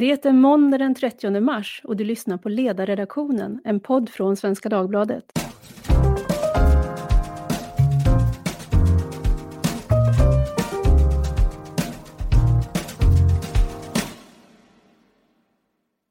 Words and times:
Det 0.00 0.26
är 0.26 0.32
måndag 0.32 0.78
den 0.78 0.94
30 0.94 1.40
mars 1.40 1.80
och 1.84 1.96
du 1.96 2.04
lyssnar 2.04 2.36
på 2.36 2.48
Ledarredaktionen, 2.48 3.60
en 3.64 3.80
podd 3.80 4.08
från 4.08 4.36
Svenska 4.36 4.68
Dagbladet. 4.68 5.24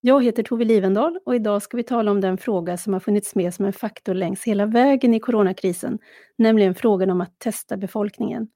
Jag 0.02 0.24
heter 0.24 0.44
Tove 0.44 0.66
Livendal 0.66 1.20
och 1.26 1.36
idag 1.36 1.62
ska 1.62 1.78
vi 1.78 1.84
tala 1.84 2.12
om 2.12 2.22
den 2.22 2.38
fråga 2.38 2.78
som 2.78 2.94
har 2.94 3.00
funnits 3.00 3.36
med 3.36 3.54
som 3.54 3.66
en 3.66 3.74
faktor 3.74 4.14
längs 4.14 4.44
hela 4.44 4.66
vägen 4.66 5.14
i 5.14 5.20
coronakrisen, 5.20 6.00
nämligen 6.38 6.76
frågan 6.76 7.10
om 7.10 7.22
att 7.22 7.40
testa 7.40 7.78
befolkningen. 7.78 8.48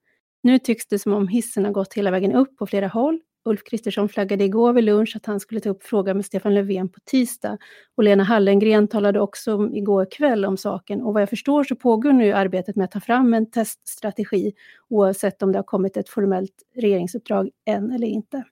Nu 0.42 0.58
tycks 0.58 0.86
det 0.86 0.98
som 0.98 1.12
om 1.12 1.28
hissen 1.28 1.64
har 1.64 1.72
gått 1.72 1.94
hela 1.94 2.10
vägen 2.10 2.32
upp 2.32 2.56
på 2.56 2.66
flera 2.66 2.88
håll 2.88 3.20
Ulf 3.44 3.64
Kristersson 3.64 4.08
flaggade 4.08 4.44
igår 4.44 4.72
vid 4.72 4.84
lunch 4.84 5.16
att 5.16 5.26
han 5.26 5.40
skulle 5.40 5.60
ta 5.60 5.68
upp 5.68 5.82
frågan 5.82 6.16
med 6.16 6.26
Stefan 6.26 6.54
Löfven 6.54 6.88
på 6.88 7.00
tisdag. 7.04 7.58
Och 7.96 8.04
Lena 8.04 8.24
Hallengren 8.24 8.88
talade 8.88 9.20
också 9.20 9.70
igår 9.72 10.06
kväll 10.10 10.44
om 10.44 10.56
saken. 10.56 11.02
Och 11.02 11.14
vad 11.14 11.22
jag 11.22 11.30
förstår 11.30 11.64
så 11.64 11.76
pågår 11.76 12.12
nu 12.12 12.32
arbetet 12.32 12.76
med 12.76 12.84
att 12.84 12.90
ta 12.90 13.00
fram 13.00 13.34
en 13.34 13.50
teststrategi 13.50 14.52
oavsett 14.88 15.42
om 15.42 15.52
det 15.52 15.58
har 15.58 15.64
kommit 15.64 15.96
ett 15.96 16.08
formellt 16.08 16.54
regeringsuppdrag 16.76 17.50
än 17.66 17.92
eller 17.92 18.06
inte. 18.06 18.44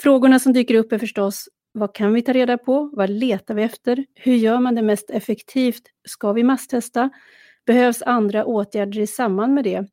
Frågorna 0.00 0.38
som 0.38 0.52
dyker 0.52 0.74
upp 0.74 0.92
är 0.92 0.98
förstås 0.98 1.48
vad 1.72 1.94
kan 1.94 2.12
vi 2.12 2.22
ta 2.22 2.32
reda 2.32 2.58
på? 2.58 2.90
Vad 2.92 3.10
letar 3.10 3.54
vi 3.54 3.62
efter? 3.62 4.04
Hur 4.14 4.34
gör 4.34 4.60
man 4.60 4.74
det 4.74 4.82
mest 4.82 5.10
effektivt? 5.10 5.82
Ska 6.08 6.32
vi 6.32 6.44
masstesta? 6.44 7.10
Behövs 7.66 8.02
andra 8.02 8.44
åtgärder 8.44 9.00
i 9.00 9.06
samband 9.06 9.54
med 9.54 9.64
det? 9.64 9.86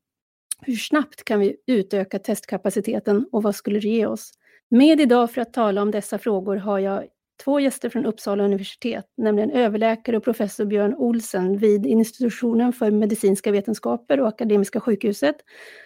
Hur 0.61 0.75
snabbt 0.75 1.23
kan 1.23 1.39
vi 1.39 1.55
utöka 1.67 2.19
testkapaciteten 2.19 3.25
och 3.31 3.43
vad 3.43 3.55
skulle 3.55 3.79
det 3.79 3.87
ge 3.87 4.05
oss? 4.05 4.31
Med 4.69 5.01
idag 5.01 5.31
för 5.31 5.41
att 5.41 5.53
tala 5.53 5.81
om 5.81 5.91
dessa 5.91 6.17
frågor 6.17 6.55
har 6.55 6.79
jag 6.79 7.03
två 7.43 7.59
gäster 7.59 7.89
från 7.89 8.05
Uppsala 8.05 8.43
universitet, 8.43 9.05
nämligen 9.17 9.51
överläkare 9.51 10.17
och 10.17 10.23
professor 10.23 10.65
Björn 10.65 10.95
Olsen 10.95 11.57
vid 11.57 11.85
institutionen 11.85 12.73
för 12.73 12.91
medicinska 12.91 13.51
vetenskaper 13.51 14.19
och 14.19 14.27
Akademiska 14.27 14.79
sjukhuset, 14.79 15.35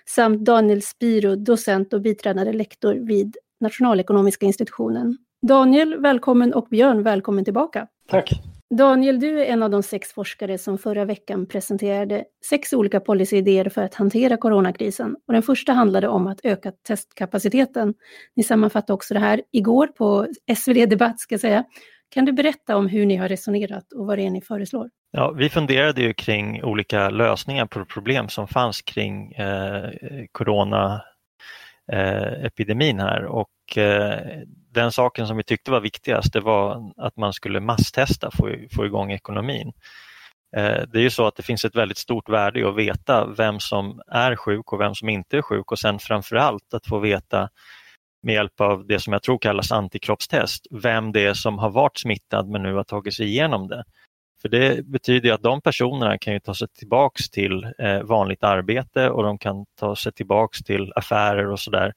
samt 0.06 0.46
Daniel 0.46 0.82
Spiro, 0.82 1.36
docent 1.36 1.94
och 1.94 2.02
biträdande 2.02 2.54
lektor 2.54 2.94
vid 2.94 3.38
Nationalekonomiska 3.60 4.46
institutionen. 4.46 5.18
Daniel, 5.42 5.98
välkommen 6.02 6.54
och 6.54 6.68
Björn, 6.70 7.04
välkommen 7.04 7.46
tillbaka. 7.46 7.88
Tack. 8.08 8.51
Daniel, 8.78 9.20
du 9.20 9.42
är 9.42 9.46
en 9.46 9.64
av 9.64 9.70
de 9.70 9.84
sex 9.84 10.14
forskare 10.14 10.58
som 10.58 10.78
förra 10.78 11.06
veckan 11.06 11.46
presenterade 11.46 12.24
sex 12.50 12.74
olika 12.74 13.00
policyidéer 13.00 13.70
för 13.70 13.84
att 13.84 13.96
hantera 13.96 14.38
coronakrisen. 14.38 15.16
Och 15.28 15.34
den 15.34 15.44
första 15.44 15.74
handlade 15.74 16.08
om 16.08 16.28
att 16.28 16.40
öka 16.44 16.72
testkapaciteten. 16.88 17.94
Ni 18.36 18.44
sammanfattade 18.44 18.94
också 18.94 19.14
det 19.14 19.20
här 19.20 19.42
igår 19.52 19.88
på 19.88 20.28
SvD 20.58 20.90
Debatt, 20.90 21.20
ska 21.20 21.34
jag 21.34 21.42
säga. 21.42 21.64
Kan 22.10 22.26
du 22.26 22.32
berätta 22.32 22.78
om 22.78 22.88
hur 22.88 23.06
ni 23.06 23.16
har 23.16 23.30
resonerat 23.30 23.94
och 23.94 24.08
vad 24.08 24.18
det 24.18 24.26
är 24.26 24.30
ni 24.30 24.42
föreslår? 24.42 24.90
Ja, 25.12 25.32
vi 25.38 25.50
funderade 25.50 26.02
ju 26.02 26.14
kring 26.14 26.64
olika 26.64 27.10
lösningar 27.10 27.66
på 27.66 27.86
problem 27.86 28.30
som 28.30 28.48
fanns 28.48 28.82
kring 28.82 29.32
eh, 29.32 29.90
corona 30.32 31.02
eh, 31.92 32.98
här 32.98 33.26
och 33.26 33.78
eh, 33.78 34.42
den 34.72 34.92
saken 34.92 35.28
som 35.28 35.38
vi 35.38 35.44
tyckte 35.44 35.72
var 35.72 35.80
viktigast 35.80 36.34
det 36.34 36.40
var 36.40 36.92
att 36.98 37.18
man 37.18 37.34
skulle 37.34 37.60
masstesta, 37.60 38.32
få, 38.32 38.56
få 38.76 38.86
igång 38.86 39.12
ekonomin. 39.12 39.74
Eh, 40.58 40.82
det 40.88 41.00
är 41.00 41.04
ju 41.04 41.10
så 41.10 41.28
att 41.28 41.36
det 41.36 41.44
finns 41.44 41.66
ett 41.66 41.76
väldigt 41.76 41.98
stort 41.98 42.30
värde 42.30 42.60
i 42.60 42.64
att 42.64 42.76
veta 42.76 43.28
vem 43.38 43.60
som 43.60 44.02
är 44.08 44.36
sjuk 44.36 44.74
och 44.74 44.82
vem 44.82 44.96
som 44.96 45.10
inte 45.10 45.38
är 45.38 45.42
sjuk 45.42 45.72
och 45.72 45.80
sen 45.80 46.00
framförallt 46.00 46.74
att 46.74 46.88
få 46.88 47.00
veta 47.00 47.50
med 48.24 48.36
hjälp 48.36 48.62
av 48.62 48.88
det 48.88 49.00
som 49.00 49.14
jag 49.14 49.24
tror 49.24 49.38
kallas 49.38 49.72
antikroppstest, 49.72 50.68
vem 50.72 51.12
det 51.12 51.26
är 51.26 51.34
som 51.34 51.58
har 51.60 51.70
varit 51.70 52.00
smittad 52.00 52.50
men 52.50 52.64
nu 52.64 52.74
har 52.74 52.84
tagit 52.84 53.14
sig 53.14 53.26
igenom 53.26 53.68
det. 53.68 53.84
För 54.42 54.50
det 54.50 54.86
betyder 54.86 55.34
att 55.34 55.44
de 55.44 55.62
personerna 55.62 56.18
kan 56.18 56.34
ju 56.34 56.40
ta 56.40 56.54
sig 56.54 56.68
tillbaks 56.68 57.30
till 57.30 57.64
eh, 57.78 58.02
vanligt 58.02 58.44
arbete 58.44 59.10
och 59.10 59.24
de 59.24 59.38
kan 59.38 59.66
ta 59.80 59.96
sig 59.96 60.12
tillbaks 60.12 60.60
till 60.60 60.94
affärer 60.96 61.52
och 61.52 61.60
sådär 61.60 61.94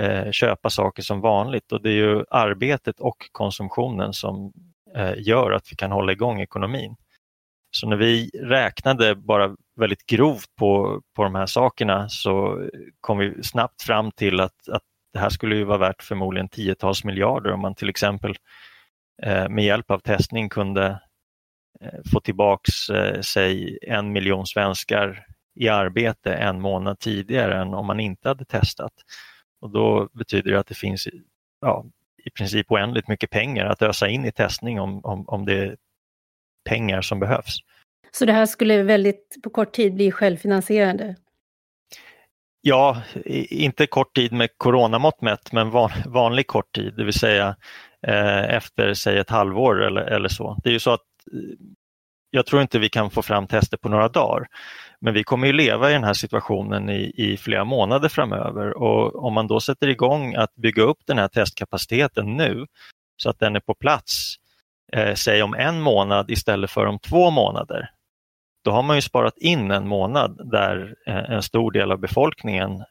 eh, 0.00 0.30
köpa 0.30 0.70
saker 0.70 1.02
som 1.02 1.20
vanligt 1.20 1.72
och 1.72 1.82
det 1.82 1.90
är 1.90 1.94
ju 1.94 2.24
arbetet 2.30 3.00
och 3.00 3.16
konsumtionen 3.32 4.12
som 4.12 4.52
eh, 4.96 5.14
gör 5.16 5.50
att 5.50 5.72
vi 5.72 5.76
kan 5.76 5.92
hålla 5.92 6.12
igång 6.12 6.40
ekonomin. 6.40 6.96
Så 7.70 7.88
när 7.88 7.96
vi 7.96 8.30
räknade 8.42 9.14
bara 9.14 9.56
väldigt 9.76 10.06
grovt 10.06 10.56
på, 10.58 11.02
på 11.16 11.22
de 11.24 11.34
här 11.34 11.46
sakerna 11.46 12.08
så 12.08 12.66
kom 13.00 13.18
vi 13.18 13.42
snabbt 13.42 13.82
fram 13.82 14.10
till 14.10 14.40
att, 14.40 14.68
att 14.68 14.82
det 15.12 15.18
här 15.18 15.28
skulle 15.28 15.56
ju 15.56 15.64
vara 15.64 15.78
värt 15.78 16.02
förmodligen 16.02 16.48
tiotals 16.48 17.04
miljarder 17.04 17.52
om 17.52 17.60
man 17.60 17.74
till 17.74 17.88
exempel 17.88 18.34
eh, 19.22 19.48
med 19.48 19.64
hjälp 19.64 19.90
av 19.90 19.98
testning 19.98 20.48
kunde 20.48 21.00
få 22.12 22.20
tillbaks 22.20 22.90
eh, 22.90 23.20
säg 23.20 23.78
en 23.82 24.12
miljon 24.12 24.46
svenskar 24.46 25.26
i 25.54 25.68
arbete 25.68 26.34
en 26.34 26.60
månad 26.60 26.98
tidigare 26.98 27.60
än 27.60 27.74
om 27.74 27.86
man 27.86 28.00
inte 28.00 28.28
hade 28.28 28.44
testat. 28.44 28.92
Och 29.60 29.70
då 29.70 30.08
betyder 30.12 30.52
det 30.52 30.60
att 30.60 30.66
det 30.66 30.74
finns 30.74 31.08
ja, 31.60 31.86
i 32.24 32.30
princip 32.30 32.72
oändligt 32.72 33.08
mycket 33.08 33.30
pengar 33.30 33.66
att 33.66 33.82
ösa 33.82 34.08
in 34.08 34.24
i 34.24 34.32
testning 34.32 34.80
om, 34.80 35.04
om, 35.04 35.28
om 35.28 35.44
det 35.44 35.58
är 35.58 35.76
pengar 36.68 37.02
som 37.02 37.20
behövs. 37.20 37.58
Så 38.10 38.24
det 38.24 38.32
här 38.32 38.46
skulle 38.46 38.82
väldigt 38.82 39.36
på 39.42 39.50
kort 39.50 39.72
tid 39.72 39.94
bli 39.94 40.12
självfinansierande? 40.12 41.16
Ja, 42.60 43.02
inte 43.50 43.86
kort 43.86 44.16
tid 44.16 44.32
med 44.32 44.50
coronamått 44.56 45.20
mätt, 45.20 45.52
men 45.52 45.70
van, 45.70 45.90
vanlig 46.06 46.46
kort 46.46 46.74
tid, 46.74 46.94
det 46.96 47.04
vill 47.04 47.12
säga 47.12 47.56
eh, 48.06 48.54
efter 48.54 48.94
säg 48.94 49.18
ett 49.18 49.30
halvår 49.30 49.82
eller, 49.82 50.02
eller 50.02 50.28
så. 50.28 50.56
Det 50.62 50.68
är 50.68 50.72
ju 50.72 50.78
så 50.80 50.90
att 50.90 51.00
eh, 51.00 51.17
jag 52.30 52.46
tror 52.46 52.62
inte 52.62 52.78
vi 52.78 52.88
kan 52.88 53.10
få 53.10 53.22
fram 53.22 53.46
tester 53.46 53.76
på 53.76 53.88
några 53.88 54.08
dagar. 54.08 54.46
Men 55.00 55.14
vi 55.14 55.24
kommer 55.24 55.46
ju 55.46 55.52
leva 55.52 55.90
i 55.90 55.92
den 55.92 56.04
här 56.04 56.12
situationen 56.12 56.90
i, 56.90 57.12
i 57.16 57.36
flera 57.36 57.64
månader 57.64 58.08
framöver 58.08 58.82
och 58.82 59.24
om 59.24 59.34
man 59.34 59.46
då 59.46 59.60
sätter 59.60 59.88
igång 59.88 60.34
att 60.34 60.54
bygga 60.54 60.82
upp 60.82 60.98
den 61.06 61.18
här 61.18 61.28
testkapaciteten 61.28 62.36
nu 62.36 62.66
så 63.22 63.30
att 63.30 63.38
den 63.38 63.56
är 63.56 63.60
på 63.60 63.74
plats, 63.74 64.34
eh, 64.92 65.14
säg 65.14 65.42
om 65.42 65.54
en 65.54 65.80
månad 65.80 66.30
istället 66.30 66.70
för 66.70 66.86
om 66.86 66.98
två 66.98 67.30
månader, 67.30 67.90
då 68.64 68.70
har 68.70 68.82
man 68.82 68.96
ju 68.96 69.02
sparat 69.02 69.38
in 69.38 69.70
en 69.70 69.88
månad 69.88 70.50
där 70.50 70.94
eh, 71.06 71.30
en 71.30 71.42
stor 71.42 71.72
del 71.72 71.92
av 71.92 71.98
befolkningen 71.98 72.84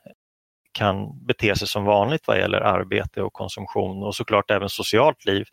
kan 0.71 1.25
bete 1.25 1.55
sig 1.55 1.67
som 1.67 1.85
vanligt 1.85 2.27
vad 2.27 2.37
gäller 2.37 2.61
arbete 2.61 3.21
och 3.21 3.33
konsumtion 3.33 4.03
och 4.03 4.15
såklart 4.15 4.51
även 4.51 4.69
socialt 4.69 5.25
liv, 5.25 5.45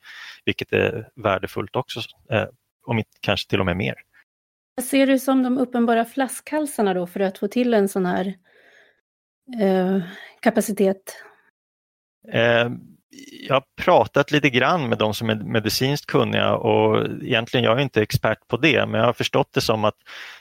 vilket 0.45 0.73
är 0.73 1.09
värdefullt 1.17 1.77
också, 1.77 2.01
eh, 2.31 2.47
om 2.85 2.99
inte 2.99 3.11
kanske 3.21 3.51
till 3.51 3.61
och 3.61 3.67
med 3.67 3.77
mer. 3.77 3.95
Vad 4.75 4.85
ser 4.85 5.07
du 5.07 5.19
som 5.19 5.43
de 5.43 5.59
uppenbara 5.59 6.05
flaskhalsarna 6.05 6.95
då 6.95 7.07
för 7.07 7.21
att 7.21 7.39
få 7.39 7.49
till 7.49 7.75
en 7.75 7.89
sån 7.89 8.07
här 8.07 8.35
eh, 9.61 10.03
kapacitet? 10.41 11.23
Eh, 12.33 12.69
jag 13.49 13.55
har 13.55 13.65
pratat 13.83 14.31
lite 14.31 14.51
grann 14.51 14.89
med 14.89 14.99
de 14.99 15.15
som 15.15 15.31
är 15.31 15.35
medicinskt 15.35 16.07
kunniga 16.07 16.55
och 16.55 17.07
egentligen 17.23 17.65
jag 17.65 17.79
är 17.79 17.83
inte 17.83 18.03
expert 18.03 18.49
på 18.49 18.57
det 18.57 18.87
men 18.87 19.01
jag 19.01 19.07
har 19.07 19.13
förstått 19.13 19.53
det 19.53 19.61
som 19.61 19.85
att 19.85 19.97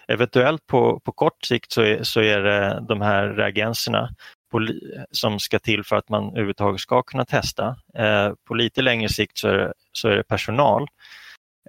eventuellt 0.07 0.67
på, 0.67 0.99
på 0.99 1.11
kort 1.11 1.43
sikt 1.43 1.71
så 1.71 1.81
är, 1.81 2.03
så 2.03 2.21
är 2.21 2.39
det 2.39 2.85
de 2.87 3.01
här 3.01 3.27
reagenserna 3.27 4.09
på, 4.51 4.67
som 5.11 5.39
ska 5.39 5.59
till 5.59 5.83
för 5.83 5.95
att 5.95 6.09
man 6.09 6.29
överhuvudtaget 6.29 6.81
ska 6.81 7.03
kunna 7.03 7.25
testa. 7.25 7.75
Eh, 7.97 8.31
på 8.47 8.53
lite 8.53 8.81
längre 8.81 9.09
sikt 9.09 9.37
så 9.37 9.47
är 9.47 9.73
så 9.91 10.07
är 10.07 10.15
det 10.15 10.23
personal 10.23 10.87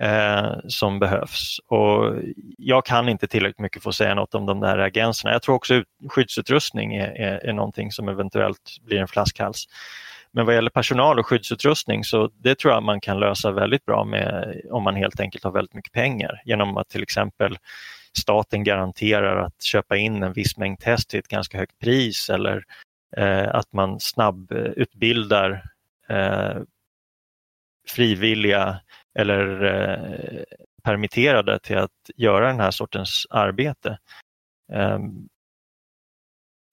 eh, 0.01 0.53
som 0.69 0.99
behövs. 0.99 1.59
Och 1.67 2.15
jag 2.59 2.85
kan 2.85 3.09
inte 3.09 3.27
tillräckligt 3.27 3.59
mycket 3.59 3.83
för 3.83 3.91
att 3.91 3.97
säga 3.97 4.15
något 4.15 4.35
om 4.35 4.47
de 4.47 4.61
där 4.61 4.79
agenserna. 4.79 5.33
Jag 5.33 5.43
tror 5.43 5.55
också 5.55 5.85
skyddsutrustning 6.09 6.95
är, 6.95 7.09
är, 7.09 7.47
är 7.47 7.53
någonting 7.53 7.93
som 7.93 8.09
eventuellt 8.09 8.79
blir 8.83 8.99
en 8.99 9.09
flaskhals. 9.09 9.67
Men 10.33 10.47
vad 10.47 10.55
gäller 10.55 10.71
personal 10.71 11.19
och 11.19 11.27
skyddsutrustning 11.27 12.05
så 12.05 12.31
det 12.35 12.59
tror 12.59 12.73
jag 12.73 12.83
man 12.83 13.01
kan 13.01 13.21
lösa 13.21 13.51
väldigt 13.51 13.85
bra 13.85 14.05
med 14.05 14.61
om 14.71 14.83
man 14.83 14.97
helt 14.97 15.21
enkelt 15.21 15.45
har 15.45 15.51
väldigt 15.51 15.75
mycket 15.75 15.93
pengar 15.93 16.43
genom 16.45 16.77
att 16.77 16.89
till 16.89 17.03
exempel 17.03 17.59
staten 18.19 18.65
garanterar 18.65 19.37
att 19.37 19.63
köpa 19.63 19.97
in 19.97 20.23
en 20.23 20.33
viss 20.33 20.57
mängd 20.57 20.79
test 20.79 21.11
till 21.11 21.19
ett 21.19 21.29
ganska 21.29 21.59
högt 21.59 21.79
pris 21.79 22.31
eller 22.31 22.65
eh, 23.17 23.55
att 23.55 23.73
man 23.73 24.01
snabbutbildar 24.01 25.65
eh, 26.09 26.57
frivilliga 27.89 28.81
eller 29.19 29.65
eh, 29.65 30.43
permitterade 30.83 31.59
till 31.59 31.79
att 31.79 31.91
göra 32.17 32.47
den 32.47 32.61
här 32.61 32.71
sortens 32.71 33.27
arbete. 33.31 33.99
Um, 34.73 35.29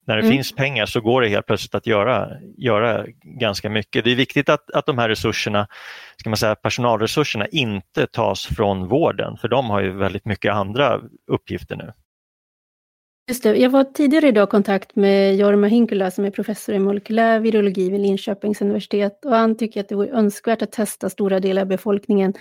när 0.06 0.16
det 0.16 0.22
mm. 0.22 0.32
finns 0.32 0.52
pengar 0.52 0.86
så 0.86 1.00
går 1.00 1.22
det 1.22 1.28
helt 1.28 1.46
plötsligt 1.46 1.74
att 1.74 1.86
göra, 1.86 2.28
göra 2.56 3.06
ganska 3.22 3.70
mycket. 3.70 4.04
Det 4.04 4.12
är 4.12 4.16
viktigt 4.16 4.48
att, 4.48 4.70
att 4.70 4.86
de 4.86 4.98
här 4.98 5.08
resurserna, 5.08 5.66
ska 6.16 6.30
man 6.30 6.36
säga, 6.36 6.54
personalresurserna 6.54 7.46
inte 7.46 8.06
tas 8.06 8.46
från 8.46 8.88
vården 8.88 9.36
för 9.36 9.48
de 9.48 9.70
har 9.70 9.80
ju 9.80 9.90
väldigt 9.90 10.24
mycket 10.24 10.52
andra 10.52 11.00
uppgifter 11.26 11.76
nu. 11.76 11.92
Just 13.28 13.42
det. 13.42 13.56
Jag 13.56 13.70
var 13.70 13.84
tidigare 13.84 14.28
idag 14.28 14.48
i 14.48 14.50
kontakt 14.50 14.96
med 14.96 15.36
Jorma 15.36 15.66
Hinkula 15.66 16.10
som 16.10 16.24
är 16.24 16.30
professor 16.30 16.74
i 16.74 16.78
molekylär 16.78 17.40
virologi 17.40 17.90
vid 17.90 18.00
Linköpings 18.00 18.62
universitet 18.62 19.24
och 19.24 19.34
han 19.34 19.56
tycker 19.56 19.80
att 19.80 19.88
det 19.88 19.94
vore 19.94 20.10
önskvärt 20.10 20.62
att 20.62 20.72
testa 20.72 21.10
stora 21.10 21.40
delar 21.40 21.62
av 21.62 21.68
befolkningen 21.68 22.34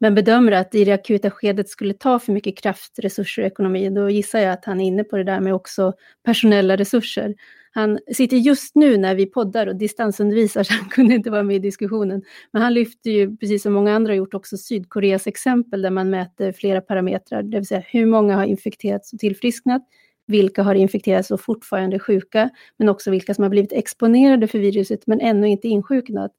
men 0.00 0.14
bedömer 0.14 0.52
att 0.52 0.74
i 0.74 0.84
det 0.84 0.92
akuta 0.92 1.30
skedet 1.30 1.68
skulle 1.68 1.94
ta 1.94 2.18
för 2.18 2.32
mycket 2.32 2.58
kraft, 2.58 2.98
resurser 2.98 3.42
och 3.42 3.46
ekonomi. 3.46 3.90
Då 3.90 4.10
gissar 4.10 4.38
jag 4.38 4.52
att 4.52 4.64
han 4.64 4.80
är 4.80 4.84
inne 4.84 5.04
på 5.04 5.16
det 5.16 5.24
där 5.24 5.40
med 5.40 5.54
också 5.54 5.92
personella 6.24 6.76
resurser. 6.76 7.34
Han 7.70 7.98
sitter 8.14 8.36
just 8.36 8.74
nu 8.74 8.96
när 8.96 9.14
vi 9.14 9.26
poddar 9.26 9.66
och 9.66 9.76
distansundervisar, 9.76 10.62
så 10.64 10.74
han 10.74 10.88
kunde 10.88 11.14
inte 11.14 11.30
vara 11.30 11.42
med 11.42 11.56
i 11.56 11.58
diskussionen. 11.58 12.22
Men 12.52 12.62
han 12.62 12.74
lyfter 12.74 13.10
ju, 13.10 13.36
precis 13.36 13.62
som 13.62 13.72
många 13.72 13.94
andra 13.94 14.12
har 14.12 14.16
gjort, 14.16 14.34
också 14.34 14.56
Sydkoreas 14.56 15.26
exempel 15.26 15.82
där 15.82 15.90
man 15.90 16.10
mäter 16.10 16.52
flera 16.52 16.80
parametrar, 16.80 17.42
det 17.42 17.56
vill 17.56 17.66
säga 17.66 17.82
hur 17.86 18.06
många 18.06 18.36
har 18.36 18.44
infekterats 18.44 19.12
och 19.12 19.18
tillfrisknat, 19.18 19.82
vilka 20.26 20.62
har 20.62 20.74
infekterats 20.74 21.30
och 21.30 21.40
fortfarande 21.40 21.96
är 21.96 21.98
sjuka, 21.98 22.50
men 22.76 22.88
också 22.88 23.10
vilka 23.10 23.34
som 23.34 23.42
har 23.42 23.50
blivit 23.50 23.72
exponerade 23.72 24.46
för 24.46 24.58
viruset 24.58 25.06
men 25.06 25.20
ännu 25.20 25.48
inte 25.48 25.68
insjuknat. 25.68 26.32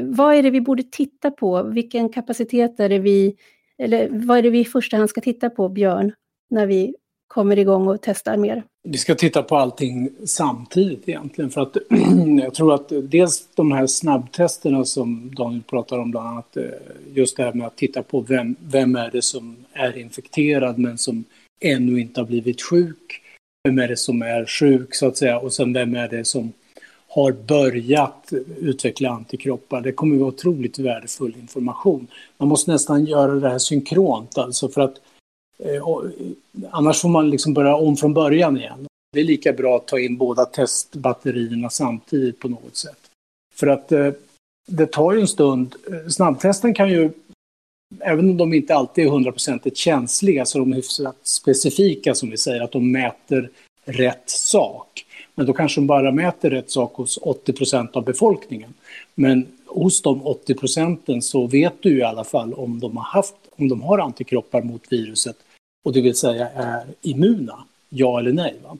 Vad 0.00 0.34
är 0.34 0.42
det 0.42 0.50
vi 0.50 0.60
borde 0.60 0.82
titta 0.82 1.30
på? 1.30 1.62
Vilken 1.62 2.08
kapacitet 2.08 2.80
är 2.80 2.88
det 2.88 2.98
vi, 2.98 3.36
eller 3.78 4.08
vad 4.10 4.38
är 4.38 4.42
det 4.42 4.50
vi 4.50 4.60
i 4.60 4.64
första 4.64 4.96
hand 4.96 5.10
ska 5.10 5.20
titta 5.20 5.50
på, 5.50 5.68
Björn, 5.68 6.12
när 6.50 6.66
vi 6.66 6.94
kommer 7.26 7.58
igång 7.58 7.88
och 7.88 7.98
testar 8.02 8.36
mer? 8.36 8.62
Vi 8.88 8.98
ska 8.98 9.14
titta 9.14 9.42
på 9.42 9.56
allting 9.56 10.10
samtidigt 10.26 11.08
egentligen 11.08 11.50
för 11.50 11.60
att 11.60 11.76
jag 12.42 12.54
tror 12.54 12.74
att 12.74 12.92
dels 13.02 13.48
de 13.54 13.72
här 13.72 13.86
snabbtesterna 13.86 14.84
som 14.84 15.34
Daniel 15.34 15.62
pratar 15.62 15.98
om 15.98 16.10
bland 16.10 16.28
annat 16.28 16.56
eh, 16.56 16.64
just 17.14 17.36
det 17.36 17.42
här 17.42 17.52
med 17.52 17.66
att 17.66 17.76
titta 17.76 18.02
på 18.02 18.20
vem, 18.20 18.56
vem 18.60 18.96
är 18.96 19.10
det 19.10 19.22
som 19.22 19.56
är 19.72 19.98
infekterad 19.98 20.78
men 20.78 20.98
som 20.98 21.24
ännu 21.60 22.00
inte 22.00 22.20
har 22.20 22.26
blivit 22.26 22.62
sjuk. 22.62 23.20
Vem 23.64 23.78
är 23.78 23.88
det 23.88 23.96
som 23.96 24.22
är 24.22 24.46
sjuk 24.46 24.94
så 24.94 25.06
att 25.06 25.16
säga 25.16 25.38
och 25.38 25.52
sen 25.52 25.72
vem 25.72 25.94
är 25.94 26.08
det 26.08 26.24
som 26.24 26.52
har 27.08 27.32
börjat 27.32 28.32
utveckla 28.60 29.10
antikroppar. 29.10 29.80
Det 29.80 29.92
kommer 29.92 30.14
att 30.14 30.20
vara 30.20 30.28
otroligt 30.28 30.78
värdefull 30.78 31.34
information. 31.40 32.06
Man 32.36 32.48
måste 32.48 32.70
nästan 32.70 33.06
göra 33.06 33.34
det 33.34 33.48
här 33.48 33.58
synkront 33.58 34.38
alltså 34.38 34.68
för 34.68 34.80
att 34.80 35.00
eh, 35.58 35.74
eh, 35.74 35.82
annars 36.70 37.00
får 37.00 37.08
man 37.08 37.30
liksom 37.30 37.54
börja 37.54 37.74
om 37.74 37.96
från 37.96 38.14
början 38.14 38.56
igen. 38.56 38.86
Det 39.12 39.20
är 39.20 39.24
lika 39.24 39.52
bra 39.52 39.76
att 39.76 39.86
ta 39.86 39.98
in 39.98 40.16
båda 40.16 40.44
testbatterierna 40.44 41.70
samtidigt 41.70 42.38
på 42.38 42.48
något 42.48 42.76
sätt. 42.76 42.98
För 43.54 43.66
att 43.66 43.92
eh, 43.92 44.12
det 44.66 44.86
tar 44.86 45.12
ju 45.12 45.20
en 45.20 45.28
stund. 45.28 45.74
Eh, 45.90 46.08
snabbtesten 46.08 46.74
kan 46.74 46.88
ju 46.88 47.10
även 48.00 48.30
om 48.30 48.36
de 48.36 48.54
inte 48.54 48.74
alltid 48.74 49.06
är 49.06 49.10
hundraprocentigt 49.10 49.76
känsliga 49.76 50.44
så 50.44 50.58
är 50.58 50.60
de 50.60 50.72
hyfsat 50.72 51.16
specifika 51.22 52.14
som 52.14 52.30
vi 52.30 52.36
säger, 52.36 52.60
att 52.60 52.72
de 52.72 52.92
mäter 52.92 53.50
rätt 53.84 54.30
sak. 54.30 55.06
Men 55.34 55.46
då 55.46 55.52
kanske 55.52 55.80
de 55.80 55.86
bara 55.86 56.12
mäter 56.12 56.50
rätt 56.50 56.70
sak 56.70 56.94
hos 56.94 57.18
80 57.22 57.52
procent 57.52 57.96
av 57.96 58.04
befolkningen. 58.04 58.74
Men 59.14 59.46
hos 59.66 60.02
de 60.02 60.26
80 60.26 60.54
procenten 60.54 61.22
så 61.22 61.46
vet 61.46 61.74
du 61.80 61.98
i 61.98 62.02
alla 62.02 62.24
fall 62.24 62.54
om 62.54 62.80
de 62.80 62.96
har 62.96 63.04
haft, 63.04 63.34
om 63.56 63.68
de 63.68 63.82
har 63.82 63.98
antikroppar 63.98 64.62
mot 64.62 64.82
viruset 64.92 65.36
och 65.84 65.92
det 65.92 66.00
vill 66.00 66.14
säga 66.14 66.48
är 66.48 66.86
immuna, 67.02 67.64
ja 67.88 68.18
eller 68.18 68.32
nej. 68.32 68.54
Va? 68.64 68.76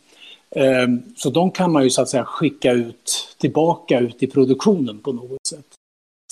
Ehm, 0.51 1.03
så 1.17 1.31
de 1.31 1.51
kan 1.51 1.73
man 1.73 1.85
ju 1.85 1.91
så 1.91 2.03
att 2.03 2.09
säga 2.09 2.25
skicka 2.25 2.73
ut 2.73 3.37
tillbaka 3.39 4.01
ut 4.01 4.23
i 4.23 4.27
produktionen 4.27 4.99
på 4.99 5.13
något 5.13 5.47
sätt. 5.49 5.74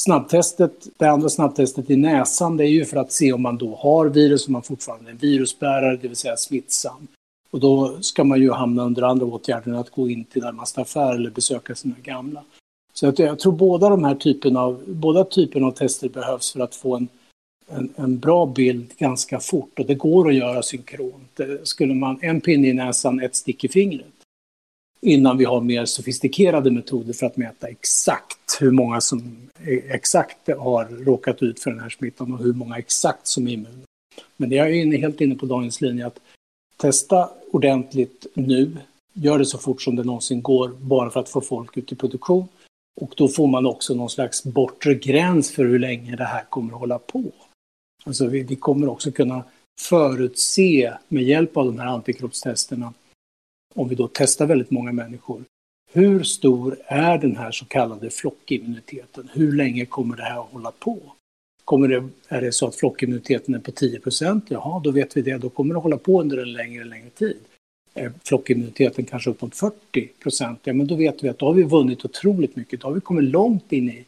Snabbtestet, 0.00 0.88
det 0.96 1.06
andra 1.06 1.28
snabbtestet 1.28 1.90
i 1.90 1.96
näsan, 1.96 2.56
det 2.56 2.64
är 2.64 2.68
ju 2.68 2.84
för 2.84 2.96
att 2.96 3.12
se 3.12 3.32
om 3.32 3.42
man 3.42 3.58
då 3.58 3.74
har 3.74 4.06
virus, 4.06 4.46
om 4.46 4.52
man 4.52 4.62
fortfarande 4.62 5.10
är 5.10 5.12
en 5.12 5.18
virusbärare, 5.18 5.96
det 5.96 6.08
vill 6.08 6.16
säga 6.16 6.36
smittsam. 6.36 7.08
Och 7.50 7.60
då 7.60 7.96
ska 8.00 8.24
man 8.24 8.40
ju 8.40 8.50
hamna 8.50 8.82
under 8.82 9.02
andra 9.02 9.26
åtgärder 9.26 9.70
än 9.70 9.78
att 9.78 9.90
gå 9.90 10.08
in 10.08 10.24
till 10.24 10.42
närmaste 10.42 10.80
affär 10.80 11.14
eller 11.14 11.30
besöka 11.30 11.74
sina 11.74 11.94
gamla. 12.02 12.44
Så 12.92 13.08
att 13.08 13.18
jag 13.18 13.38
tror 13.38 13.52
båda 13.52 13.88
de 13.88 14.04
här 14.04 14.14
typen 14.14 14.56
av, 14.56 14.82
båda 14.86 15.24
typerna 15.24 15.66
av 15.66 15.70
tester 15.70 16.08
behövs 16.08 16.52
för 16.52 16.60
att 16.60 16.74
få 16.74 16.96
en, 16.96 17.08
en, 17.68 17.92
en, 17.96 18.18
bra 18.18 18.46
bild 18.46 18.90
ganska 18.98 19.40
fort 19.40 19.78
och 19.78 19.86
det 19.86 19.94
går 19.94 20.28
att 20.28 20.34
göra 20.34 20.62
synkront. 20.62 21.40
Skulle 21.62 21.94
man 21.94 22.18
en 22.22 22.40
pinne 22.40 22.68
i 22.68 22.72
näsan, 22.72 23.20
ett 23.20 23.36
stick 23.36 23.64
i 23.64 23.68
fingret 23.68 24.21
innan 25.02 25.38
vi 25.38 25.44
har 25.44 25.60
mer 25.60 25.84
sofistikerade 25.84 26.70
metoder 26.70 27.12
för 27.12 27.26
att 27.26 27.36
mäta 27.36 27.68
exakt 27.68 28.58
hur 28.60 28.70
många 28.70 29.00
som 29.00 29.36
exakt 29.90 30.48
har 30.58 31.04
råkat 31.04 31.42
ut 31.42 31.60
för 31.60 31.70
den 31.70 31.80
här 31.80 31.88
smittan 31.88 32.32
och 32.32 32.38
hur 32.38 32.52
många 32.52 32.78
exakt 32.78 33.26
som 33.26 33.48
är 33.48 33.52
immuna. 33.52 33.86
Men 34.36 34.50
jag 34.50 34.68
är 34.68 34.72
inne, 34.72 34.96
helt 34.96 35.20
inne 35.20 35.34
på 35.34 35.46
dagens 35.46 35.80
linje 35.80 36.06
att 36.06 36.18
testa 36.76 37.30
ordentligt 37.50 38.26
nu, 38.34 38.76
gör 39.12 39.38
det 39.38 39.46
så 39.46 39.58
fort 39.58 39.82
som 39.82 39.96
det 39.96 40.04
någonsin 40.04 40.42
går 40.42 40.68
bara 40.68 41.10
för 41.10 41.20
att 41.20 41.28
få 41.28 41.40
folk 41.40 41.76
ut 41.76 41.92
i 41.92 41.94
produktion. 41.94 42.48
Och 43.00 43.14
då 43.16 43.28
får 43.28 43.46
man 43.46 43.66
också 43.66 43.94
någon 43.94 44.10
slags 44.10 44.44
bortre 44.44 44.94
gräns 44.94 45.50
för 45.50 45.64
hur 45.64 45.78
länge 45.78 46.16
det 46.16 46.24
här 46.24 46.44
kommer 46.44 46.72
att 46.72 46.80
hålla 46.80 46.98
på. 46.98 47.24
Alltså 48.04 48.26
vi, 48.26 48.42
vi 48.42 48.56
kommer 48.56 48.88
också 48.88 49.12
kunna 49.12 49.44
förutse 49.80 50.92
med 51.08 51.22
hjälp 51.22 51.56
av 51.56 51.66
de 51.66 51.78
här 51.78 51.86
antikroppstesterna 51.86 52.92
om 53.74 53.88
vi 53.88 53.94
då 53.94 54.10
testar 54.12 54.46
väldigt 54.46 54.70
många 54.70 54.92
människor, 54.92 55.44
hur 55.92 56.22
stor 56.22 56.78
är 56.86 57.18
den 57.18 57.36
här 57.36 57.50
så 57.50 57.64
kallade 57.64 58.10
flockimmuniteten? 58.10 59.30
Hur 59.32 59.52
länge 59.52 59.86
kommer 59.86 60.16
det 60.16 60.22
här 60.22 60.40
att 60.40 60.52
hålla 60.52 60.70
på? 60.70 60.98
Kommer 61.64 61.88
det, 61.88 62.08
är 62.28 62.40
det 62.40 62.52
så 62.52 62.66
att 62.66 62.76
flockimmuniteten 62.76 63.54
är 63.54 63.58
på 63.58 63.70
10 63.70 64.00
procent, 64.00 64.44
jaha, 64.48 64.80
då 64.84 64.90
vet 64.90 65.16
vi 65.16 65.22
det, 65.22 65.38
då 65.38 65.48
kommer 65.48 65.74
det 65.74 65.80
hålla 65.80 65.98
på 65.98 66.20
under 66.20 66.38
en 66.38 66.52
längre, 66.52 66.84
längre 66.84 67.10
tid. 67.10 67.38
Är 67.94 68.12
flockimmuniteten 68.24 69.04
kanske 69.04 69.30
upp 69.30 69.42
mot 69.42 69.56
40 69.56 70.08
procent, 70.22 70.60
ja 70.64 70.72
men 70.72 70.86
då 70.86 70.94
vet 70.94 71.24
vi 71.24 71.28
att 71.28 71.38
då 71.38 71.46
har 71.46 71.54
vi 71.54 71.62
vunnit 71.62 72.04
otroligt 72.04 72.56
mycket, 72.56 72.80
då 72.80 72.88
har 72.88 72.94
vi 72.94 73.00
kommit 73.00 73.24
långt 73.24 73.72
in 73.72 73.90
i 73.90 74.04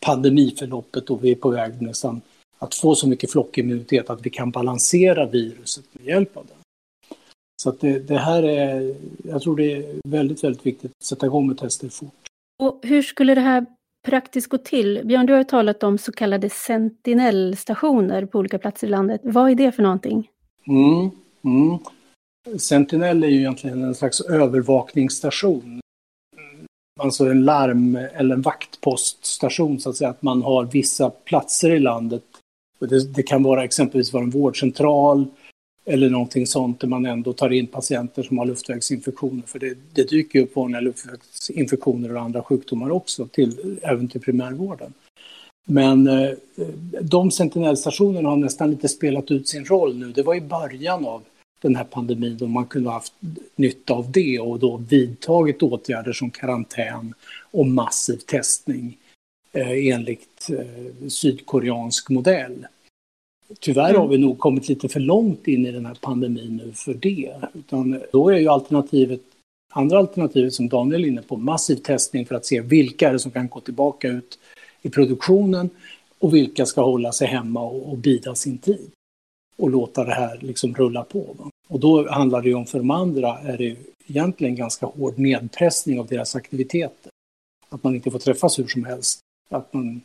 pandemiförloppet 0.00 1.10
och 1.10 1.24
vi 1.24 1.30
är 1.30 1.34
på 1.34 1.50
väg 1.50 1.82
nästan 1.82 2.20
att 2.58 2.74
få 2.74 2.94
så 2.94 3.08
mycket 3.08 3.32
flockimmunitet 3.32 4.10
att 4.10 4.26
vi 4.26 4.30
kan 4.30 4.50
balansera 4.50 5.26
viruset 5.26 5.84
med 5.92 6.04
hjälp 6.04 6.36
av 6.36 6.46
den. 6.46 6.56
Så 7.62 7.68
att 7.68 7.80
det, 7.80 7.98
det, 7.98 8.18
här 8.18 8.42
är, 8.42 8.94
jag 9.24 9.42
tror 9.42 9.56
det 9.56 9.72
är 9.72 10.00
väldigt, 10.04 10.44
väldigt 10.44 10.66
viktigt 10.66 10.90
att 10.90 11.06
sätta 11.06 11.26
igång 11.26 11.46
med 11.46 11.58
tester 11.58 11.88
fort. 11.88 12.12
Och 12.62 12.80
hur 12.82 13.02
skulle 13.02 13.34
det 13.34 13.40
här 13.40 13.66
praktiskt 14.06 14.48
gå 14.48 14.58
till? 14.58 15.00
Björn, 15.04 15.26
du 15.26 15.32
har 15.32 15.44
talat 15.44 15.82
om 15.82 15.98
så 15.98 16.12
kallade 16.12 16.50
sentinellstationer 16.50 18.26
på 18.26 18.38
olika 18.38 18.58
platser 18.58 18.86
i 18.86 18.90
landet. 18.90 19.20
Vad 19.24 19.50
är 19.50 19.54
det 19.54 19.72
för 19.72 19.82
någonting? 19.82 20.30
Mm, 20.66 21.10
mm. 21.44 21.78
Sentinell 22.58 23.24
är 23.24 23.28
ju 23.28 23.38
egentligen 23.38 23.82
en 23.82 23.94
slags 23.94 24.20
övervakningsstation. 24.20 25.80
Alltså 27.00 27.26
en 27.26 27.44
larm 27.44 27.96
eller 27.96 28.34
en 28.34 28.42
vaktpoststation 28.42 29.80
så 29.80 29.90
att 29.90 29.96
säga. 29.96 30.10
Att 30.10 30.22
man 30.22 30.42
har 30.42 30.64
vissa 30.64 31.10
platser 31.10 31.70
i 31.70 31.78
landet. 31.78 32.24
Det, 32.78 33.14
det 33.14 33.22
kan 33.22 33.42
vara 33.42 33.64
exempelvis 33.64 34.12
vara 34.12 34.24
en 34.24 34.30
vårdcentral 34.30 35.26
eller 35.84 36.10
någonting 36.10 36.46
sånt 36.46 36.80
där 36.80 36.88
man 36.88 37.06
ändå 37.06 37.32
tar 37.32 37.50
in 37.50 37.66
patienter 37.66 38.22
som 38.22 38.38
har 38.38 38.46
luftvägsinfektioner. 38.46 39.42
För 39.46 39.58
det, 39.58 39.74
det 39.92 40.10
dyker 40.10 40.40
upp 40.40 40.56
vanliga 40.56 40.80
luftvägsinfektioner 40.80 42.14
och 42.14 42.20
andra 42.20 42.42
sjukdomar 42.42 42.90
också, 42.90 43.26
till, 43.26 43.78
även 43.82 44.08
till 44.08 44.20
primärvården. 44.20 44.92
Men 45.64 46.06
eh, 46.06 46.30
de 47.00 47.30
sentinellstationerna 47.30 48.28
har 48.28 48.36
nästan 48.36 48.70
lite 48.70 48.88
spelat 48.88 49.30
ut 49.30 49.48
sin 49.48 49.64
roll 49.64 49.96
nu. 49.96 50.12
Det 50.12 50.22
var 50.22 50.34
i 50.34 50.40
början 50.40 51.06
av 51.06 51.22
den 51.62 51.76
här 51.76 51.84
pandemin 51.84 52.36
då 52.38 52.46
man 52.46 52.66
kunde 52.66 52.88
ha 52.88 52.94
haft 52.94 53.14
nytta 53.56 53.94
av 53.94 54.12
det 54.12 54.40
och 54.40 54.58
då 54.58 54.76
vidtagit 54.76 55.62
åtgärder 55.62 56.12
som 56.12 56.30
karantän 56.30 57.14
och 57.50 57.66
massiv 57.66 58.16
testning 58.16 58.98
eh, 59.52 59.94
enligt 59.94 60.50
eh, 60.50 61.08
sydkoreansk 61.08 62.10
modell. 62.10 62.66
Tyvärr 63.60 63.94
har 63.94 64.04
mm. 64.04 64.10
vi 64.10 64.18
nog 64.18 64.38
kommit 64.38 64.68
lite 64.68 64.88
för 64.88 65.00
långt 65.00 65.48
in 65.48 65.66
i 65.66 65.72
den 65.72 65.86
här 65.86 65.98
pandemin 66.00 66.60
nu 66.64 66.72
för 66.72 66.94
det. 66.94 67.32
Utan 67.54 68.00
då 68.12 68.28
är 68.28 68.38
ju 68.38 68.48
alternativet, 68.48 69.20
andra 69.72 69.98
alternativet 69.98 70.52
som 70.52 70.68
Daniel 70.68 71.04
är 71.04 71.08
inne 71.08 71.22
på, 71.22 71.36
massiv 71.36 71.76
testning 71.76 72.26
för 72.26 72.34
att 72.34 72.46
se 72.46 72.60
vilka 72.60 73.08
är 73.08 73.12
det 73.12 73.18
som 73.18 73.30
kan 73.30 73.48
gå 73.48 73.60
tillbaka 73.60 74.08
ut 74.08 74.38
i 74.82 74.90
produktionen 74.90 75.70
och 76.18 76.34
vilka 76.34 76.66
ska 76.66 76.82
hålla 76.82 77.12
sig 77.12 77.28
hemma 77.28 77.60
och, 77.62 77.90
och 77.90 77.98
bida 77.98 78.34
sin 78.34 78.58
tid. 78.58 78.90
Och 79.56 79.70
låta 79.70 80.04
det 80.04 80.14
här 80.14 80.38
liksom 80.40 80.74
rulla 80.74 81.04
på. 81.04 81.36
Va? 81.38 81.50
Och 81.68 81.80
då 81.80 82.10
handlar 82.10 82.42
det 82.42 82.48
ju 82.48 82.54
om, 82.54 82.66
för 82.66 82.78
de 82.78 82.90
andra 82.90 83.38
är 83.38 83.58
det 83.58 83.76
egentligen 84.06 84.56
ganska 84.56 84.86
hård 84.86 85.18
nedpressning 85.18 86.00
av 86.00 86.06
deras 86.06 86.36
aktiviteter. 86.36 87.12
Att 87.68 87.84
man 87.84 87.94
inte 87.94 88.10
får 88.10 88.18
träffas 88.18 88.58
hur 88.58 88.66
som 88.66 88.84
helst. 88.84 89.18
Att 89.50 89.72
man 89.72 90.00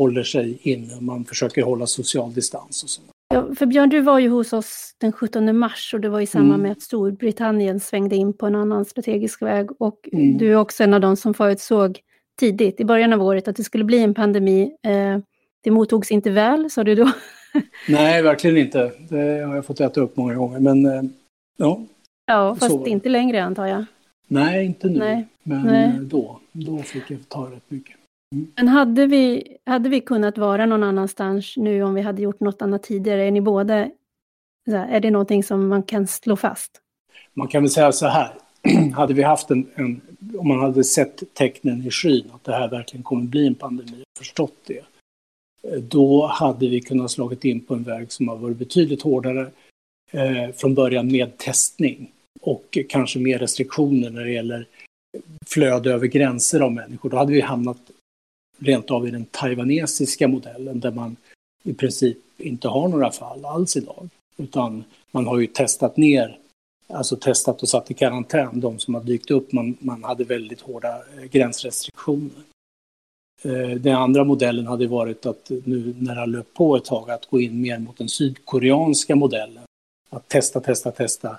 håller 0.00 0.22
sig 0.22 0.58
inne. 0.62 1.00
Man 1.00 1.24
försöker 1.24 1.62
hålla 1.62 1.86
social 1.86 2.34
distans 2.34 2.82
och 2.82 2.90
så. 2.90 3.02
Ja, 3.34 3.54
för 3.54 3.66
Björn, 3.66 3.88
du 3.88 4.00
var 4.00 4.18
ju 4.18 4.28
hos 4.28 4.52
oss 4.52 4.94
den 4.98 5.12
17 5.12 5.58
mars 5.58 5.94
och 5.94 6.00
det 6.00 6.08
var 6.08 6.20
i 6.20 6.26
samband 6.26 6.54
mm. 6.54 6.62
med 6.62 6.72
att 6.72 6.82
Storbritannien 6.82 7.80
svängde 7.80 8.16
in 8.16 8.32
på 8.32 8.46
en 8.46 8.54
annan 8.54 8.84
strategisk 8.84 9.42
väg. 9.42 9.82
Och 9.82 10.08
mm. 10.12 10.38
du 10.38 10.52
är 10.52 10.56
också 10.56 10.84
en 10.84 10.94
av 10.94 11.00
de 11.00 11.16
som 11.16 11.34
förutsåg 11.34 12.00
tidigt, 12.40 12.80
i 12.80 12.84
början 12.84 13.12
av 13.12 13.22
året, 13.22 13.48
att 13.48 13.56
det 13.56 13.64
skulle 13.64 13.84
bli 13.84 13.98
en 13.98 14.14
pandemi. 14.14 14.72
Eh, 14.86 15.18
det 15.64 15.70
mottogs 15.70 16.10
inte 16.10 16.30
väl, 16.30 16.70
sa 16.70 16.84
du 16.84 16.94
då? 16.94 17.12
Nej, 17.88 18.22
verkligen 18.22 18.56
inte. 18.56 18.92
Det 19.08 19.46
har 19.46 19.54
jag 19.54 19.66
fått 19.66 19.80
äta 19.80 20.00
upp 20.00 20.16
många 20.16 20.34
gånger. 20.34 20.58
Men 20.60 20.86
eh, 20.86 21.02
ja, 21.56 21.80
Ja, 22.26 22.56
fast 22.60 22.72
så. 22.72 22.86
inte 22.86 23.08
längre 23.08 23.44
antar 23.44 23.66
jag. 23.66 23.84
Nej, 24.28 24.66
inte 24.66 24.88
nu. 24.88 24.98
Nej. 24.98 25.26
Men 25.42 25.66
Nej. 25.66 25.92
då, 26.02 26.40
då 26.52 26.78
fick 26.78 27.10
jag 27.10 27.28
ta 27.28 27.44
rätt 27.44 27.70
mycket. 27.70 27.96
Mm. 28.34 28.52
Men 28.56 28.68
hade 28.68 29.06
vi, 29.06 29.56
hade 29.66 29.88
vi 29.88 30.00
kunnat 30.00 30.38
vara 30.38 30.66
någon 30.66 30.82
annanstans 30.82 31.56
nu 31.56 31.82
om 31.82 31.94
vi 31.94 32.00
hade 32.00 32.22
gjort 32.22 32.40
något 32.40 32.62
annat 32.62 32.82
tidigare? 32.82 33.24
Är 33.24 33.30
ni 33.30 33.40
båda, 33.40 33.90
är 34.66 35.00
det 35.00 35.10
någonting 35.10 35.42
som 35.42 35.68
man 35.68 35.82
kan 35.82 36.06
slå 36.06 36.36
fast? 36.36 36.80
Man 37.34 37.48
kan 37.48 37.62
väl 37.62 37.70
säga 37.70 37.92
så 37.92 38.06
här, 38.06 38.32
hade 38.94 39.14
vi 39.14 39.22
haft 39.22 39.50
en, 39.50 39.66
en, 39.74 40.00
om 40.38 40.48
man 40.48 40.60
hade 40.60 40.84
sett 40.84 41.34
tecknen 41.34 41.86
i 41.86 41.90
skyn 41.90 42.30
att 42.32 42.44
det 42.44 42.52
här 42.52 42.68
verkligen 42.68 43.02
kommer 43.02 43.24
bli 43.24 43.46
en 43.46 43.54
pandemi 43.54 44.02
och 44.02 44.18
förstått 44.18 44.56
det, 44.66 44.84
eh, 45.62 45.80
då 45.80 46.26
hade 46.26 46.68
vi 46.68 46.80
kunnat 46.80 47.10
slagit 47.10 47.44
in 47.44 47.60
på 47.60 47.74
en 47.74 47.82
väg 47.82 48.12
som 48.12 48.28
har 48.28 48.36
varit 48.36 48.56
betydligt 48.56 49.02
hårdare 49.02 49.50
eh, 50.10 50.50
från 50.56 50.74
början 50.74 51.12
med 51.12 51.38
testning 51.38 52.12
och 52.40 52.78
kanske 52.88 53.18
mer 53.18 53.38
restriktioner 53.38 54.10
när 54.10 54.24
det 54.24 54.32
gäller 54.32 54.66
flöde 55.46 55.92
över 55.92 56.06
gränser 56.06 56.60
av 56.60 56.72
människor. 56.72 57.10
Då 57.10 57.16
hade 57.16 57.32
vi 57.32 57.40
hamnat 57.40 57.78
rent 58.60 58.90
av 58.90 59.08
i 59.08 59.10
den 59.10 59.24
taiwanesiska 59.24 60.28
modellen 60.28 60.80
där 60.80 60.90
man 60.90 61.16
i 61.62 61.72
princip 61.74 62.18
inte 62.38 62.68
har 62.68 62.88
några 62.88 63.10
fall 63.10 63.44
alls 63.44 63.76
idag. 63.76 64.08
Utan 64.36 64.84
man 65.10 65.26
har 65.26 65.38
ju 65.38 65.46
testat 65.46 65.96
ner, 65.96 66.38
alltså 66.86 67.16
testat 67.16 67.62
och 67.62 67.68
satt 67.68 67.90
i 67.90 67.94
karantän 67.94 68.60
de 68.60 68.78
som 68.78 68.94
har 68.94 69.02
dykt 69.02 69.30
upp. 69.30 69.52
Man, 69.52 69.76
man 69.80 70.04
hade 70.04 70.24
väldigt 70.24 70.60
hårda 70.60 70.96
eh, 70.96 71.24
gränsrestriktioner. 71.30 72.42
Eh, 73.42 73.70
den 73.70 73.96
andra 73.96 74.24
modellen 74.24 74.66
hade 74.66 74.86
varit 74.86 75.26
att 75.26 75.50
nu 75.64 75.94
när 75.98 76.14
det 76.14 76.20
har 76.20 76.26
löpt 76.26 76.54
på 76.54 76.76
ett 76.76 76.84
tag 76.84 77.10
att 77.10 77.26
gå 77.26 77.40
in 77.40 77.60
mer 77.60 77.78
mot 77.78 77.98
den 77.98 78.08
sydkoreanska 78.08 79.16
modellen. 79.16 79.62
Att 80.10 80.28
testa, 80.28 80.60
testa, 80.60 80.90
testa 80.90 81.38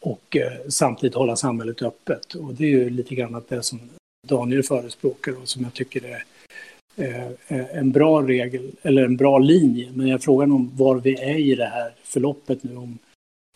och 0.00 0.36
eh, 0.36 0.52
samtidigt 0.68 1.14
hålla 1.14 1.36
samhället 1.36 1.82
öppet. 1.82 2.34
Och 2.34 2.54
det 2.54 2.64
är 2.64 2.68
ju 2.68 2.90
lite 2.90 3.14
grann 3.14 3.42
det 3.48 3.62
som 3.62 3.80
Daniel 4.28 4.62
förespråkar 4.62 5.42
och 5.42 5.48
som 5.48 5.62
jag 5.62 5.74
tycker 5.74 6.04
är 6.04 6.24
Eh, 6.96 7.26
eh, 7.26 7.76
en 7.76 7.92
bra 7.92 8.22
regel 8.22 8.70
eller 8.82 9.04
en 9.04 9.16
bra 9.16 9.38
linje. 9.38 9.88
Men 9.94 10.08
jag 10.08 10.22
frågar 10.22 10.46
om 10.46 10.70
var 10.76 10.96
vi 10.96 11.14
är 11.14 11.38
i 11.38 11.54
det 11.54 11.64
här 11.64 11.92
förloppet 12.04 12.62
nu. 12.62 12.76
Om 12.76 12.98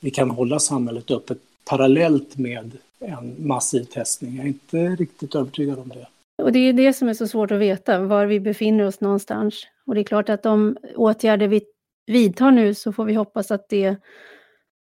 vi 0.00 0.10
kan 0.10 0.30
hålla 0.30 0.58
samhället 0.58 1.10
öppet 1.10 1.38
parallellt 1.64 2.36
med 2.36 2.72
en 2.98 3.34
massiv 3.38 3.84
testning. 3.84 4.36
Jag 4.36 4.44
är 4.44 4.48
inte 4.48 5.02
riktigt 5.02 5.34
övertygad 5.34 5.78
om 5.78 5.88
det. 5.88 6.06
Och 6.42 6.52
det 6.52 6.58
är 6.58 6.72
det 6.72 6.92
som 6.92 7.08
är 7.08 7.14
så 7.14 7.28
svårt 7.28 7.50
att 7.50 7.60
veta, 7.60 8.00
var 8.00 8.26
vi 8.26 8.40
befinner 8.40 8.84
oss 8.84 9.00
någonstans. 9.00 9.66
Och 9.86 9.94
det 9.94 10.00
är 10.00 10.04
klart 10.04 10.28
att 10.28 10.42
de 10.42 10.76
åtgärder 10.94 11.48
vi 11.48 11.62
vidtar 12.06 12.50
nu 12.50 12.74
så 12.74 12.92
får 12.92 13.04
vi 13.04 13.14
hoppas 13.14 13.50
att 13.50 13.68
det 13.68 13.96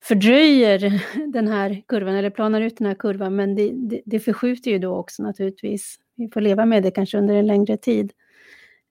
fördröjer 0.03 1.01
den 1.33 1.47
här 1.47 1.81
kurvan 1.87 2.15
eller 2.15 2.29
planar 2.29 2.61
ut 2.61 2.77
den 2.77 2.87
här 2.87 2.95
kurvan, 2.95 3.35
men 3.35 3.55
det, 3.55 3.71
det, 3.73 4.01
det 4.05 4.19
förskjuter 4.19 4.71
ju 4.71 4.79
då 4.79 4.95
också 4.95 5.23
naturligtvis. 5.23 5.95
Vi 6.15 6.29
får 6.29 6.41
leva 6.41 6.65
med 6.65 6.83
det 6.83 6.91
kanske 6.91 7.17
under 7.17 7.35
en 7.35 7.47
längre 7.47 7.77
tid. 7.77 8.13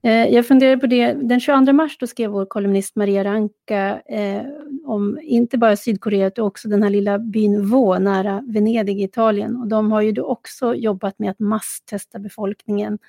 Eh, 0.03 0.27
jag 0.27 0.47
funderar 0.47 0.77
på 0.77 0.87
det, 0.87 1.13
den 1.13 1.39
22 1.39 1.73
mars 1.73 1.97
då 1.97 2.07
skrev 2.07 2.29
vår 2.29 2.45
kolumnist 2.45 2.95
Maria 2.95 3.23
Ranka 3.23 4.01
eh, 4.05 4.41
om 4.85 5.19
inte 5.23 5.57
bara 5.57 5.75
Sydkorea 5.75 6.27
utan 6.27 6.45
också 6.45 6.67
den 6.67 6.83
här 6.83 6.89
lilla 6.89 7.19
byn 7.19 7.65
Vå 7.65 7.99
nära 7.99 8.43
Venedig 8.47 9.01
i 9.01 9.03
Italien. 9.03 9.55
Och 9.55 9.67
de 9.67 9.91
har 9.91 10.01
ju 10.01 10.11
då 10.11 10.23
också 10.23 10.75
jobbat 10.75 11.19
med 11.19 11.31
att 11.31 11.39
masstesta 11.39 12.19
befolkningen 12.19 12.99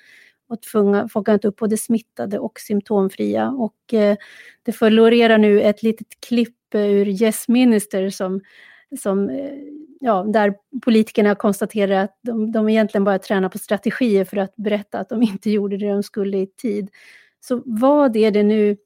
och 0.49 0.59
fångat 1.11 1.45
upp 1.45 1.55
både 1.55 1.77
smittade 1.77 2.39
och 2.39 2.59
symptomfria. 2.59 3.49
Och 3.49 3.93
eh, 3.93 4.17
det 4.63 4.71
florerar 4.71 5.37
nu 5.37 5.61
ett 5.61 5.83
litet 5.83 6.07
klipp 6.27 6.73
eh, 6.73 6.81
ur 6.81 7.23
Yes 7.23 7.47
Minister 7.47 8.09
som, 8.09 8.41
som 8.99 9.29
eh, 9.29 9.51
ja, 9.99 10.23
där 10.23 10.53
politikerna 10.85 11.35
konstaterar 11.35 12.03
att 12.03 12.19
de, 12.21 12.51
de 12.51 12.69
egentligen 12.69 13.03
bara 13.03 13.19
tränar 13.19 13.49
på 13.49 13.57
strategier 13.57 14.25
för 14.25 14.37
att 14.37 14.55
berätta 14.55 14.99
att 14.99 15.09
de 15.09 15.23
inte 15.23 15.49
gjorde 15.49 15.77
det 15.77 15.89
de 15.89 16.03
skulle 16.03 16.37
i 16.37 16.47
tid. 16.47 16.89
Så 17.39 17.61
vad 17.65 18.15
är 18.15 18.31
det 18.31 18.43
nu, 18.43 18.77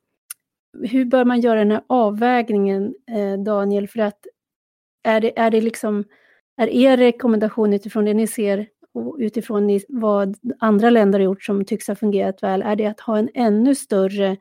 hur 0.83 1.05
bör 1.05 1.25
man 1.25 1.41
göra 1.41 1.59
den 1.59 1.71
här 1.71 1.83
avvägningen, 1.88 2.95
eh, 3.12 3.43
Daniel, 3.43 3.88
för 3.88 4.00
att 4.00 4.25
är 5.03 5.21
det, 5.21 5.39
är 5.39 5.51
det 5.51 5.62
liksom, 5.62 6.03
är 6.57 6.67
er 6.67 6.97
rekommendation 6.97 7.74
utifrån 7.74 8.05
det 8.05 8.13
ni 8.13 8.27
ser 8.27 8.67
och 8.93 9.15
utifrån 9.19 9.79
vad 9.88 10.35
andra 10.59 10.89
länder 10.89 11.19
har 11.19 11.24
gjort 11.24 11.43
som 11.43 11.65
tycks 11.65 11.88
ha 11.88 11.95
fungerat 11.95 12.43
väl, 12.43 12.62
är 12.62 12.75
det 12.75 12.85
att 12.85 13.00
ha 13.00 13.17
en 13.17 13.29
ännu 13.33 13.75
större 13.75 14.38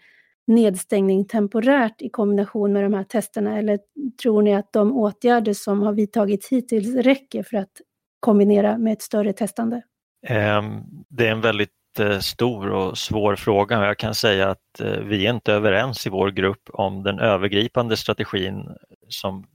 nedstängning 0.47 1.25
temporärt 1.25 2.03
i 2.03 2.09
kombination 2.09 2.73
med 2.73 2.83
de 2.83 2.95
här 2.95 3.05
testerna? 3.05 3.59
Eller 3.59 3.79
tror 4.23 4.43
ni 4.43 4.55
att 4.55 4.73
de 4.73 4.93
åtgärder 4.93 5.53
som 5.53 5.83
har 5.83 5.93
vidtagits 5.93 6.49
hittills 6.49 6.95
räcker 6.95 7.43
för 7.43 7.57
att 7.57 7.81
kombinera 8.21 8.79
med 8.79 8.93
ett 8.93 9.03
större 9.03 9.33
testande? 9.33 9.83
Ehm, 10.27 10.83
det 11.09 11.27
är 11.27 11.33
en 11.33 11.41
väldigt 11.41 11.71
eh, 11.99 12.19
stor 12.19 12.71
och 12.71 12.99
svår 12.99 13.37
fråga 13.37 13.79
och 13.79 13.85
jag 13.85 13.99
kan 13.99 14.15
säga 14.15 14.51
att 14.51 14.81
eh, 14.81 14.99
vi 14.99 15.27
är 15.27 15.31
inte 15.31 15.53
överens 15.53 16.07
i 16.07 16.11
vår 16.11 16.31
grupp 16.31 16.71
om 16.73 17.03
den 17.03 17.19
övergripande 17.19 17.97
strategin. 17.97 18.69
Som, 19.09 19.47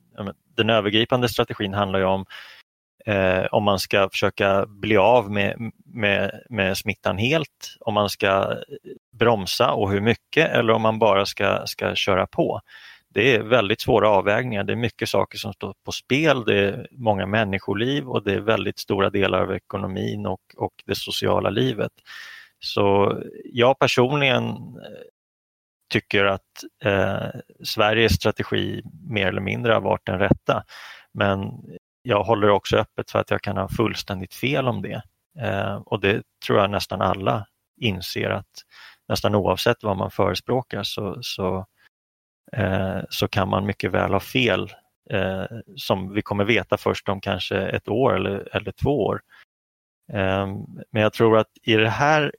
den 0.58 0.70
övergripande 0.70 1.30
strategin 1.30 1.74
handlar 1.74 2.00
ju 2.00 2.06
om 2.06 2.26
eh, 3.06 3.46
om 3.52 3.64
man 3.64 3.80
ska 3.80 4.10
försöka 4.10 4.66
bli 4.66 4.98
av 4.98 5.32
med, 5.32 5.72
med, 5.86 6.42
med 6.50 6.78
smittan 6.78 7.18
helt, 7.18 7.76
om 7.80 7.94
man 7.94 8.10
ska 8.10 8.56
bromsa 9.12 9.72
och 9.72 9.92
hur 9.92 10.02
mycket 10.02 10.50
eller 10.50 10.74
om 10.74 10.82
man 10.82 11.00
bara 11.00 11.26
ska, 11.26 11.62
ska 11.66 11.96
köra 11.96 12.28
på. 12.28 12.62
Det 13.14 13.36
är 13.36 13.44
väldigt 13.44 13.82
svåra 13.82 14.10
avvägningar, 14.10 14.64
det 14.64 14.74
är 14.74 14.78
mycket 14.78 15.10
saker 15.10 15.38
som 15.38 15.54
står 15.54 15.74
på 15.86 15.92
spel, 15.92 16.44
det 16.46 16.60
är 16.60 16.88
många 16.92 17.26
människoliv 17.26 18.10
och 18.10 18.24
det 18.24 18.34
är 18.34 18.40
väldigt 18.40 18.80
stora 18.80 19.10
delar 19.10 19.42
av 19.42 19.54
ekonomin 19.54 20.26
och, 20.26 20.42
och 20.58 20.74
det 20.86 20.96
sociala 20.96 21.50
livet. 21.50 21.92
Så 22.60 23.18
jag 23.44 23.80
personligen 23.80 24.46
eh, 24.46 25.06
tycker 25.90 26.26
att 26.26 26.64
eh, 26.84 27.40
Sveriges 27.64 28.14
strategi 28.14 28.82
mer 29.10 29.28
eller 29.28 29.42
mindre 29.42 29.74
har 29.74 29.82
varit 29.82 30.06
den 30.06 30.20
rätta. 30.20 30.64
Men 31.12 31.40
jag 32.02 32.24
håller 32.24 32.50
också 32.50 32.78
öppet 32.78 33.12
för 33.12 33.20
att 33.20 33.32
jag 33.32 33.42
kan 33.42 33.58
ha 33.58 33.70
fullständigt 33.70 34.34
fel 34.34 34.68
om 34.68 34.82
det. 34.82 35.02
Eh, 35.40 35.76
och 35.76 36.00
det 36.00 36.24
tror 36.46 36.60
jag 36.60 36.70
nästan 36.70 37.02
alla 37.02 37.46
inser 37.82 38.30
att 38.30 38.52
nästan 39.08 39.36
oavsett 39.36 39.84
vad 39.84 39.98
man 39.98 40.12
förespråkar 40.12 40.84
så, 40.84 41.18
så, 41.22 41.66
eh, 42.52 43.00
så 43.10 43.28
kan 43.28 43.50
man 43.50 43.66
mycket 43.66 43.92
väl 43.92 44.14
ha 44.14 44.20
fel 44.20 44.74
eh, 45.10 45.46
som 45.76 46.14
vi 46.14 46.22
kommer 46.22 46.46
veta 46.46 46.78
först 46.78 47.10
om 47.10 47.22
kanske 47.22 47.58
ett 47.58 47.88
år 47.88 48.16
eller, 48.16 48.56
eller 48.56 48.72
två 48.72 49.06
år. 49.06 49.22
Eh, 50.14 50.48
men 50.92 51.02
jag 51.02 51.14
tror 51.14 51.38
att 51.38 51.52
i 51.64 51.76
det 51.76 51.90
här 51.90 52.34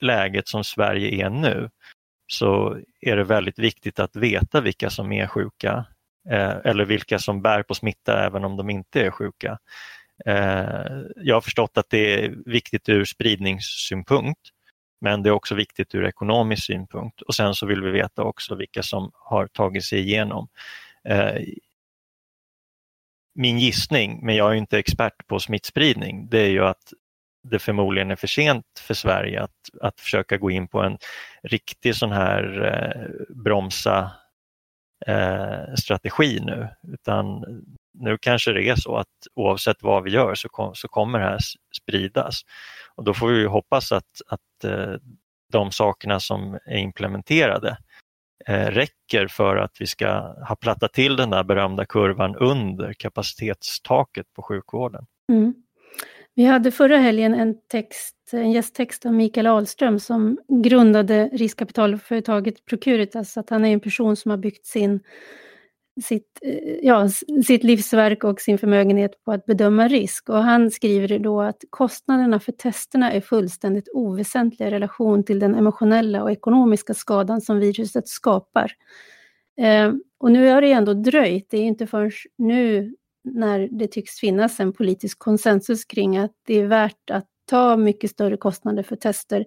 läget 0.00 0.48
som 0.48 0.64
Sverige 0.64 1.26
är 1.26 1.30
nu 1.30 1.70
så 2.26 2.78
är 3.00 3.16
det 3.16 3.24
väldigt 3.24 3.58
viktigt 3.58 4.00
att 4.00 4.16
veta 4.16 4.60
vilka 4.60 4.90
som 4.90 5.12
är 5.12 5.26
sjuka 5.26 5.84
Eh, 6.30 6.56
eller 6.64 6.84
vilka 6.84 7.18
som 7.18 7.42
bär 7.42 7.62
på 7.62 7.74
smitta 7.74 8.26
även 8.26 8.44
om 8.44 8.56
de 8.56 8.70
inte 8.70 9.00
är 9.00 9.10
sjuka. 9.10 9.58
Eh, 10.26 11.02
jag 11.16 11.36
har 11.36 11.40
förstått 11.40 11.78
att 11.78 11.90
det 11.90 12.24
är 12.24 12.34
viktigt 12.46 12.88
ur 12.88 13.04
spridningssynpunkt 13.04 14.40
men 15.00 15.22
det 15.22 15.28
är 15.28 15.32
också 15.32 15.54
viktigt 15.54 15.94
ur 15.94 16.04
ekonomisk 16.06 16.64
synpunkt 16.64 17.22
och 17.22 17.34
sen 17.34 17.54
så 17.54 17.66
vill 17.66 17.82
vi 17.82 17.90
veta 17.90 18.22
också 18.22 18.54
vilka 18.54 18.82
som 18.82 19.10
har 19.14 19.46
tagit 19.46 19.84
sig 19.84 20.00
igenom. 20.00 20.48
Eh, 21.04 21.42
min 23.34 23.58
gissning, 23.58 24.20
men 24.22 24.36
jag 24.36 24.50
är 24.50 24.54
inte 24.54 24.78
expert 24.78 25.26
på 25.26 25.40
smittspridning, 25.40 26.28
det 26.28 26.38
är 26.38 26.48
ju 26.48 26.64
att 26.64 26.92
det 27.42 27.58
förmodligen 27.58 28.10
är 28.10 28.16
för 28.16 28.26
sent 28.26 28.66
för 28.80 28.94
Sverige 28.94 29.42
att, 29.42 29.70
att 29.80 30.00
försöka 30.00 30.36
gå 30.36 30.50
in 30.50 30.68
på 30.68 30.82
en 30.82 30.98
riktig 31.42 31.96
sån 31.96 32.12
här 32.12 32.64
eh, 32.64 33.34
bromsa 33.36 34.10
eh, 35.06 35.74
strategi 35.78 36.40
nu, 36.40 36.68
utan 36.92 37.44
nu 37.98 38.18
kanske 38.20 38.52
det 38.52 38.68
är 38.68 38.76
så 38.76 38.96
att 38.96 39.08
oavsett 39.34 39.82
vad 39.82 40.02
vi 40.02 40.10
gör 40.10 40.34
så, 40.34 40.48
kom, 40.48 40.74
så 40.74 40.88
kommer 40.88 41.18
det 41.18 41.24
här 41.24 41.38
spridas. 41.76 42.40
Och 42.94 43.04
då 43.04 43.14
får 43.14 43.28
vi 43.28 43.46
hoppas 43.46 43.92
att, 43.92 44.22
att 44.26 44.64
eh, 44.64 44.94
de 45.52 45.70
sakerna 45.70 46.20
som 46.20 46.58
är 46.66 46.78
implementerade 46.78 47.78
eh, 48.46 48.66
räcker 48.66 49.26
för 49.26 49.56
att 49.56 49.72
vi 49.80 49.86
ska 49.86 50.08
ha 50.48 50.56
plattat 50.56 50.92
till 50.92 51.16
den 51.16 51.30
där 51.30 51.44
berömda 51.44 51.84
kurvan 51.86 52.36
under 52.36 52.92
kapacitetstaket 52.92 54.26
på 54.32 54.42
sjukvården. 54.42 55.06
Mm. 55.32 55.54
Vi 56.36 56.44
hade 56.44 56.70
förra 56.70 56.98
helgen 56.98 57.34
en, 57.34 57.54
text, 57.68 58.16
en 58.32 58.52
gästtext 58.52 59.06
av 59.06 59.14
Mikael 59.14 59.46
Ahlström 59.46 60.00
som 60.00 60.38
grundade 60.48 61.30
riskkapitalföretaget 61.32 62.64
Procuritas. 62.64 63.36
Att 63.36 63.50
han 63.50 63.64
är 63.64 63.72
en 63.72 63.80
person 63.80 64.16
som 64.16 64.30
har 64.30 64.38
byggt 64.38 64.66
sin, 64.66 65.00
sitt, 66.02 66.38
eh, 66.42 66.74
ja, 66.82 67.08
sitt 67.46 67.64
livsverk 67.64 68.24
och 68.24 68.40
sin 68.40 68.58
förmögenhet 68.58 69.24
på 69.24 69.32
att 69.32 69.46
bedöma 69.46 69.88
risk. 69.88 70.28
Och 70.28 70.42
han 70.42 70.70
skriver 70.70 71.18
då 71.18 71.40
att 71.40 71.64
kostnaderna 71.70 72.40
för 72.40 72.52
testerna 72.52 73.12
är 73.12 73.20
fullständigt 73.20 73.88
oväsentliga 73.92 74.68
i 74.68 74.72
relation 74.72 75.24
till 75.24 75.38
den 75.38 75.54
emotionella 75.54 76.22
och 76.22 76.30
ekonomiska 76.30 76.94
skadan 76.94 77.40
som 77.40 77.58
viruset 77.60 78.08
skapar. 78.08 78.72
Eh, 79.60 79.92
och 80.18 80.32
nu 80.32 80.50
har 80.50 80.60
det 80.62 80.72
ändå 80.72 80.94
dröjt. 80.94 81.50
Det 81.50 81.58
är 81.58 81.64
inte 81.64 81.86
förrän 81.86 82.10
nu 82.38 82.94
när 83.34 83.68
det 83.70 83.86
tycks 83.86 84.20
finnas 84.20 84.60
en 84.60 84.72
politisk 84.72 85.18
konsensus 85.18 85.84
kring 85.84 86.16
att 86.16 86.32
det 86.46 86.54
är 86.54 86.66
värt 86.66 87.10
att 87.10 87.26
ta 87.50 87.76
mycket 87.76 88.10
större 88.10 88.36
kostnader 88.36 88.82
för 88.82 88.96
tester. 88.96 89.44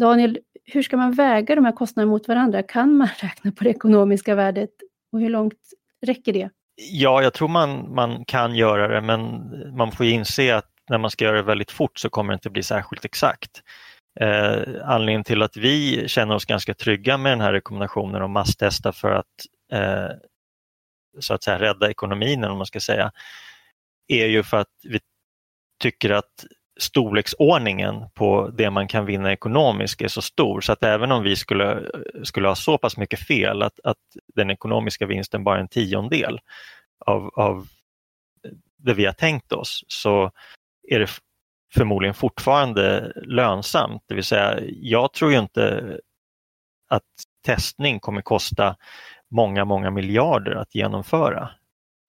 Daniel, 0.00 0.38
hur 0.64 0.82
ska 0.82 0.96
man 0.96 1.12
väga 1.12 1.54
de 1.54 1.64
här 1.64 1.72
kostnaderna 1.72 2.10
mot 2.10 2.28
varandra? 2.28 2.62
Kan 2.62 2.96
man 2.96 3.08
räkna 3.20 3.52
på 3.52 3.64
det 3.64 3.70
ekonomiska 3.70 4.34
värdet 4.34 4.70
och 5.12 5.20
hur 5.20 5.30
långt 5.30 5.60
räcker 6.06 6.32
det? 6.32 6.50
Ja, 6.90 7.22
jag 7.22 7.34
tror 7.34 7.48
man, 7.48 7.94
man 7.94 8.24
kan 8.24 8.54
göra 8.54 8.88
det 8.88 9.00
men 9.00 9.50
man 9.76 9.92
får 9.92 10.06
inse 10.06 10.56
att 10.56 10.70
när 10.90 10.98
man 10.98 11.10
ska 11.10 11.24
göra 11.24 11.36
det 11.36 11.42
väldigt 11.42 11.70
fort 11.70 11.98
så 11.98 12.10
kommer 12.10 12.32
det 12.32 12.34
inte 12.34 12.50
bli 12.50 12.62
särskilt 12.62 13.04
exakt. 13.04 13.62
Eh, 14.20 14.62
anledningen 14.84 15.24
till 15.24 15.42
att 15.42 15.56
vi 15.56 16.08
känner 16.08 16.34
oss 16.34 16.44
ganska 16.44 16.74
trygga 16.74 17.18
med 17.18 17.32
den 17.32 17.40
här 17.40 17.52
rekommendationen 17.52 18.22
om 18.22 18.32
masstesta 18.32 18.92
för 18.92 19.10
att 19.10 19.26
eh, 19.72 20.16
så 21.20 21.34
att 21.34 21.44
säga 21.44 21.58
rädda 21.58 21.90
ekonomin, 21.90 22.44
om 22.44 22.58
man 22.58 22.66
ska 22.66 22.80
säga, 22.80 23.12
är 24.08 24.26
ju 24.26 24.42
för 24.42 24.56
att 24.56 24.72
vi 24.82 25.00
tycker 25.82 26.10
att 26.10 26.44
storleksordningen 26.80 28.10
på 28.14 28.48
det 28.48 28.70
man 28.70 28.88
kan 28.88 29.06
vinna 29.06 29.32
ekonomiskt 29.32 30.00
är 30.00 30.08
så 30.08 30.22
stor 30.22 30.60
så 30.60 30.72
att 30.72 30.82
även 30.82 31.12
om 31.12 31.22
vi 31.22 31.36
skulle, 31.36 31.90
skulle 32.24 32.48
ha 32.48 32.54
så 32.54 32.78
pass 32.78 32.96
mycket 32.96 33.20
fel 33.20 33.62
att, 33.62 33.80
att 33.84 33.98
den 34.34 34.50
ekonomiska 34.50 35.06
vinsten 35.06 35.44
bara 35.44 35.56
är 35.56 35.60
en 35.60 35.68
tiondel 35.68 36.40
av, 37.06 37.30
av 37.34 37.68
det 38.76 38.94
vi 38.94 39.04
har 39.06 39.12
tänkt 39.12 39.52
oss 39.52 39.84
så 39.88 40.30
är 40.88 40.98
det 40.98 41.10
förmodligen 41.74 42.14
fortfarande 42.14 43.12
lönsamt. 43.16 44.02
Det 44.06 44.14
vill 44.14 44.24
säga, 44.24 44.60
jag 44.66 45.12
tror 45.12 45.32
ju 45.32 45.38
inte 45.38 45.98
att 46.88 47.02
testning 47.46 48.00
kommer 48.00 48.22
kosta 48.22 48.76
många, 49.30 49.64
många 49.64 49.90
miljarder 49.90 50.54
att 50.54 50.74
genomföra. 50.74 51.48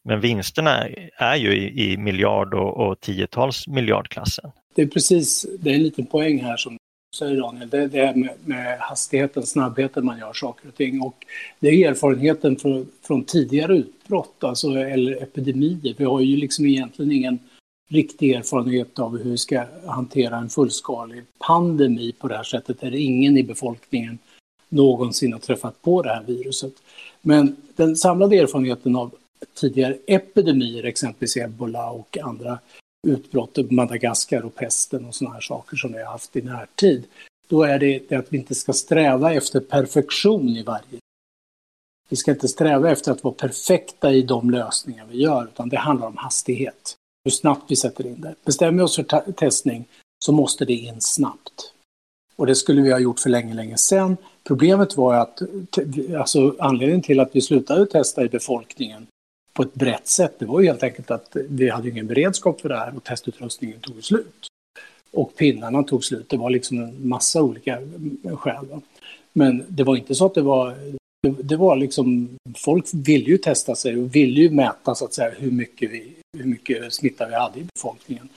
Men 0.04 0.20
vinsterna 0.20 0.88
är 1.18 1.36
ju 1.36 1.54
i, 1.54 1.94
i 1.94 1.98
miljard 1.98 2.54
och, 2.54 2.88
och 2.88 3.00
tiotals 3.00 3.68
miljardklassen. 3.68 4.52
Det 4.76 4.82
är 4.82 4.88
precis, 4.88 5.46
det 5.60 5.70
är 5.70 5.74
en 5.74 5.84
liten 5.84 6.06
poäng 6.06 6.44
här 6.44 6.58
som 6.58 6.74
du 6.74 7.18
säger 7.18 7.42
Daniel, 7.42 7.70
det, 7.70 7.88
det 7.88 8.00
är 8.00 8.16
med, 8.16 8.34
med, 8.46 8.80
hastigheten, 8.80 9.44
snabbheten 9.44 10.06
man 10.06 10.20
gör 10.20 10.34
saker 10.34 10.68
och 10.68 10.76
ting. 10.76 11.02
Och 11.02 11.26
det 11.60 11.68
är 11.68 11.90
erfarenheten 11.90 12.56
från, 12.56 12.88
från 13.02 13.24
tidigare 13.24 13.78
utbrott, 13.78 14.44
alltså, 14.44 14.68
eller 14.68 15.24
epidemier. 15.24 15.96
Vi 15.98 16.06
har 16.06 16.22
ju 16.22 16.38
liksom 16.38 16.66
egentligen 16.66 17.12
ingen 17.12 17.40
riktig 17.90 18.32
erfarenhet 18.32 19.00
av 19.00 19.18
hur 19.18 19.32
vi 19.32 19.38
ska 19.38 19.66
hantera 19.86 20.38
en 20.38 20.50
fullskalig 20.50 21.24
pandemi 21.48 22.12
på 22.20 22.28
det 22.28 22.36
här 22.36 22.44
sättet, 22.44 22.82
där 22.82 22.96
ingen 22.96 23.38
i 23.38 23.44
befolkningen 23.44 24.20
någonsin 24.70 25.34
har 25.34 25.40
träffat 25.40 25.82
på 25.82 26.02
det 26.02 26.10
här 26.10 26.24
viruset. 26.24 26.74
Men 27.22 27.56
den 27.76 27.96
samlade 27.96 28.38
erfarenheten 28.38 28.96
av 28.96 29.16
tidigare 29.54 29.98
epidemier, 30.08 30.84
exempelvis 30.84 31.38
ebola 31.38 31.90
och 31.90 32.18
andra 32.24 32.60
utbrott, 33.08 33.72
Madagaskar 33.72 34.46
och 34.46 34.56
pesten 34.56 35.06
och 35.06 35.16
sådana 35.16 35.34
här 35.34 35.42
saker 35.42 35.78
som 35.78 35.94
vi 35.94 35.98
har 35.98 36.12
haft 36.12 36.36
i 36.36 36.42
närtid, 36.42 37.04
då 37.48 37.64
är 37.64 37.80
det, 37.80 38.02
det 38.10 38.16
att 38.16 38.34
vi 38.34 38.38
inte 38.38 38.56
ska 38.56 38.74
sträva 38.74 39.34
efter 39.34 39.60
perfektion 39.60 40.50
i 40.50 40.64
varje 40.64 41.00
vi 42.10 42.16
ska 42.16 42.32
inte 42.32 42.48
sträva 42.48 42.92
efter 42.92 43.12
att 43.12 43.24
vara 43.24 43.34
perfekta 43.34 44.14
i 44.14 44.22
de 44.22 44.50
lösningar 44.50 45.06
vi 45.12 45.18
gör, 45.18 45.46
utan 45.46 45.70
det 45.70 45.78
handlar 45.78 46.08
om 46.08 46.18
hastighet. 46.18 46.96
Hur 47.24 47.32
snabbt 47.32 47.72
vi 47.72 47.76
sätter 47.76 48.08
in 48.08 48.22
det. 48.22 48.36
Bestämmer 48.46 48.78
vi 48.78 48.84
oss 48.84 48.96
för 48.96 49.32
testning 49.32 49.86
så 50.26 50.32
måste 50.32 50.66
det 50.66 50.74
in 50.74 51.02
snabbt. 51.02 51.74
Och 52.36 52.46
det 52.46 52.56
skulle 52.56 52.82
vi 52.82 52.92
ha 52.92 53.00
gjort 53.00 53.20
för 53.20 53.30
länge, 53.30 53.54
länge 53.54 53.78
sedan. 53.78 54.18
Problemet 54.48 54.98
var 54.98 55.16
att 55.16 55.42
alltså, 56.18 56.56
anledningen 56.60 57.02
till 57.02 57.20
att 57.20 57.36
vi 57.36 57.42
slutade 57.42 57.86
testa 57.86 58.24
i 58.24 58.30
befolkningen 58.30 59.08
på 59.54 59.64
ett 59.64 59.74
brett 59.74 60.08
sätt, 60.08 60.36
det 60.40 60.46
var 60.46 60.62
ju 60.62 60.68
helt 60.68 60.84
enkelt 60.84 61.12
att 61.12 61.38
vi 61.50 61.70
hade 61.70 61.90
ingen 61.90 62.08
beredskap 62.08 62.62
för 62.62 62.70
det 62.70 62.78
här 62.78 62.94
och 62.96 63.04
testutrustningen 63.04 63.80
tog 63.80 64.04
slut. 64.04 64.48
Och 65.12 65.36
pinnarna 65.36 65.84
tog 65.84 66.04
slut. 66.04 66.30
Det 66.30 66.38
var 66.38 66.50
liksom 66.50 66.84
en 66.84 67.08
massa 67.08 67.42
olika 67.42 67.80
skäl. 68.34 68.66
Men 69.34 69.66
det 69.68 69.84
var 69.84 69.96
inte 69.96 70.16
så 70.16 70.26
att 70.26 70.34
det 70.34 70.42
var 70.42 70.76
det 71.22 71.56
var 71.56 71.76
liksom, 71.76 72.30
folk 72.58 72.86
ville 72.94 73.26
ju 73.26 73.38
testa 73.38 73.76
sig 73.76 73.98
och 73.98 74.16
ville 74.16 74.42
ju 74.42 74.50
mäta 74.50 74.96
så 74.96 75.06
att 75.06 75.14
säga 75.14 75.32
hur 75.38 75.52
mycket, 75.52 75.92
vi, 75.92 76.14
hur 76.38 76.46
mycket 76.46 76.94
smitta 76.94 77.28
vi 77.28 77.36
hade 77.36 77.60
i 77.60 77.68
befolkningen. 77.76 78.30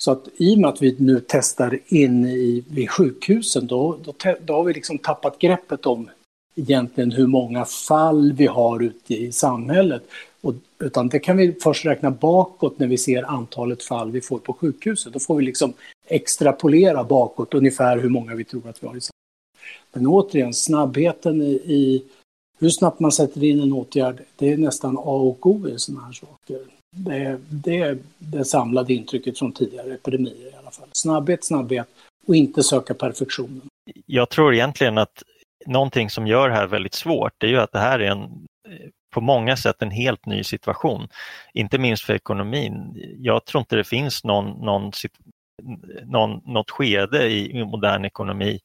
Så 0.00 0.12
att 0.12 0.28
i 0.36 0.54
och 0.54 0.58
med 0.58 0.70
att 0.70 0.82
vi 0.82 0.96
nu 0.98 1.24
testar 1.28 1.78
in 1.86 2.26
i, 2.26 2.64
vid 2.68 2.90
sjukhusen 2.90 3.66
då, 3.66 3.98
då, 4.04 4.14
då 4.40 4.54
har 4.54 4.64
vi 4.64 4.72
liksom 4.72 4.98
tappat 4.98 5.38
greppet 5.38 5.86
om 5.86 6.10
egentligen 6.54 7.12
hur 7.12 7.26
många 7.26 7.64
fall 7.64 8.32
vi 8.32 8.46
har 8.46 8.82
ute 8.82 9.14
i 9.14 9.32
samhället. 9.32 10.02
Och, 10.40 10.54
utan 10.78 11.08
det 11.08 11.18
kan 11.18 11.36
vi 11.36 11.52
först 11.62 11.86
räkna 11.86 12.10
bakåt 12.10 12.78
när 12.78 12.86
vi 12.86 12.98
ser 12.98 13.22
antalet 13.22 13.82
fall 13.82 14.10
vi 14.10 14.20
får 14.20 14.38
på 14.38 14.52
sjukhuset. 14.52 15.12
Då 15.12 15.18
får 15.18 15.36
vi 15.36 15.44
liksom 15.44 15.72
extrapolera 16.06 17.04
bakåt 17.04 17.54
ungefär 17.54 17.98
hur 17.98 18.08
många 18.08 18.34
vi 18.34 18.44
tror 18.44 18.68
att 18.68 18.82
vi 18.82 18.86
har 18.86 18.96
i 18.96 19.00
samhället. 19.00 19.10
Men 19.92 20.06
återigen, 20.06 20.54
snabbheten 20.54 21.42
i, 21.42 21.52
i 21.52 22.04
hur 22.58 22.70
snabbt 22.70 23.00
man 23.00 23.12
sätter 23.12 23.44
in 23.44 23.60
en 23.60 23.72
åtgärd, 23.72 24.22
det 24.36 24.52
är 24.52 24.56
nästan 24.56 24.96
A 24.98 25.00
och 25.00 25.46
O 25.46 25.68
i 25.68 25.78
sådana 25.78 26.04
här 26.06 26.12
saker. 26.12 26.79
Det 26.96 27.16
är, 27.16 27.38
det 27.48 27.78
är 27.78 27.98
det 28.18 28.44
samlade 28.44 28.94
intrycket 28.94 29.38
från 29.38 29.52
tidigare 29.52 29.94
epidemier 29.94 30.52
i 30.52 30.56
alla 30.60 30.70
fall. 30.70 30.88
Snabbhet, 30.92 31.44
snabbhet 31.44 31.88
och 32.26 32.36
inte 32.36 32.62
söka 32.62 32.94
perfektionen. 32.94 33.62
Jag 34.06 34.30
tror 34.30 34.54
egentligen 34.54 34.98
att 34.98 35.22
någonting 35.66 36.10
som 36.10 36.26
gör 36.26 36.48
det 36.48 36.54
här 36.54 36.66
väldigt 36.66 36.94
svårt, 36.94 37.32
det 37.38 37.46
är 37.46 37.50
ju 37.50 37.60
att 37.60 37.72
det 37.72 37.78
här 37.78 37.98
är 37.98 38.10
en 38.10 38.46
på 39.10 39.20
många 39.20 39.56
sätt 39.56 39.82
en 39.82 39.90
helt 39.90 40.26
ny 40.26 40.44
situation. 40.44 41.08
Inte 41.54 41.78
minst 41.78 42.04
för 42.04 42.14
ekonomin. 42.14 42.94
Jag 43.18 43.44
tror 43.44 43.60
inte 43.60 43.76
det 43.76 43.84
finns 43.84 44.24
någon, 44.24 44.64
någon, 44.64 44.92
någon, 46.04 46.40
något 46.44 46.70
skede 46.70 47.30
i 47.30 47.64
modern 47.64 48.04
ekonomi 48.04 48.60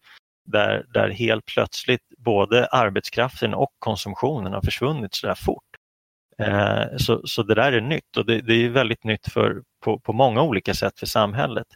där, 0.46 0.86
där 0.94 1.10
helt 1.10 1.46
plötsligt 1.46 2.02
både 2.18 2.66
arbetskraften 2.66 3.54
och 3.54 3.72
konsumtionen 3.80 4.54
har 4.54 4.62
försvunnit 4.62 5.16
så 5.16 5.28
där 5.28 5.36
fort. 5.36 5.64
Eh, 6.42 6.98
så, 6.98 7.22
så 7.26 7.44
det 7.44 7.56
där 7.56 7.72
är 7.72 7.82
nytt 7.82 8.18
och 8.18 8.26
det, 8.26 8.42
det, 8.42 8.54
är 8.54 8.70
väldigt 8.70 9.04
nytt 9.04 9.32
för, 9.32 9.64
på, 9.84 10.00
på 10.00 10.14
många 10.14 10.42
olika 10.42 10.74
sätt 10.74 11.00
för 11.00 11.06
samhället. 11.06 11.68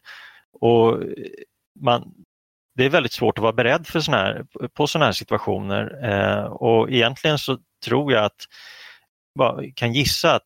Och 0.61 0.99
man, 1.79 2.13
det 2.75 2.85
är 2.85 2.89
väldigt 2.89 3.13
svårt 3.13 3.37
att 3.37 3.41
vara 3.41 3.53
beredd 3.53 3.87
för 3.87 3.99
såna 3.99 4.17
här, 4.17 4.45
på 4.73 4.87
sådana 4.87 5.05
här 5.05 5.13
situationer 5.13 6.09
eh, 6.09 6.43
och 6.43 6.91
egentligen 6.91 7.37
så 7.37 7.57
tror 7.85 8.13
jag 8.13 8.25
att 8.25 8.45
jag 9.33 9.71
kan 9.75 9.93
gissa 9.93 10.35
att 10.35 10.43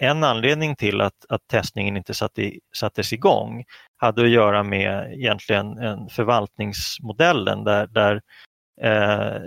en 0.00 0.24
anledning 0.24 0.76
till 0.76 1.00
att, 1.00 1.24
att 1.28 1.46
testningen 1.46 1.96
inte 1.96 2.14
satte, 2.14 2.52
sattes 2.76 3.12
igång 3.12 3.64
hade 3.96 4.22
att 4.22 4.30
göra 4.30 4.62
med 4.62 5.12
egentligen 5.12 5.78
en 5.78 6.08
förvaltningsmodellen 6.08 7.64
där, 7.64 7.86
där 7.86 8.20
eh, 8.82 9.40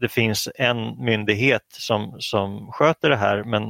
det 0.00 0.08
finns 0.08 0.48
en 0.54 1.04
myndighet 1.04 1.66
som, 1.68 2.16
som 2.18 2.72
sköter 2.72 3.10
det 3.10 3.16
här 3.16 3.44
men 3.44 3.62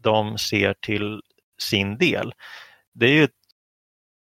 de 0.00 0.38
ser 0.38 0.74
till 0.80 1.20
sin 1.58 1.98
del. 1.98 2.32
Det 2.94 3.06
är 3.06 3.12
ju, 3.12 3.28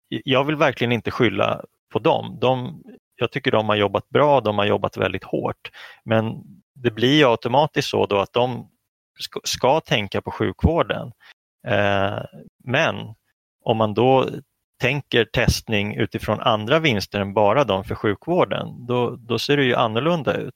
jag 0.08 0.44
vill 0.44 0.56
verkligen 0.56 0.92
inte 0.92 1.12
skylla 1.12 1.62
på 1.94 2.00
dem. 2.00 2.38
De, 2.42 2.84
jag 3.16 3.32
tycker 3.32 3.52
de 3.52 3.70
har 3.70 3.76
jobbat 3.76 4.10
bra, 4.10 4.42
de 4.42 4.58
har 4.58 4.66
jobbat 4.66 4.98
väldigt 4.98 5.24
hårt. 5.24 5.72
Men 6.04 6.44
det 6.74 6.92
blir 6.92 7.32
automatiskt 7.32 7.90
så 7.90 8.06
då 8.06 8.20
att 8.20 8.34
de 8.34 8.70
ska, 9.20 9.40
ska 9.44 9.80
tänka 9.80 10.22
på 10.22 10.32
sjukvården. 10.32 11.12
Eh, 11.68 12.20
men 12.64 12.96
om 13.64 13.78
man 13.78 13.94
då 13.94 14.30
tänker 14.82 15.26
testning 15.26 15.96
utifrån 15.96 16.40
andra 16.40 16.80
vinster 16.80 17.20
än 17.20 17.34
bara 17.34 17.64
de 17.64 17.84
för 17.84 17.96
sjukvården, 17.96 18.86
då, 18.86 19.16
då 19.16 19.40
ser 19.40 19.58
det 19.58 19.64
ju 19.64 19.76
annorlunda 19.76 20.34
ut. 20.34 20.56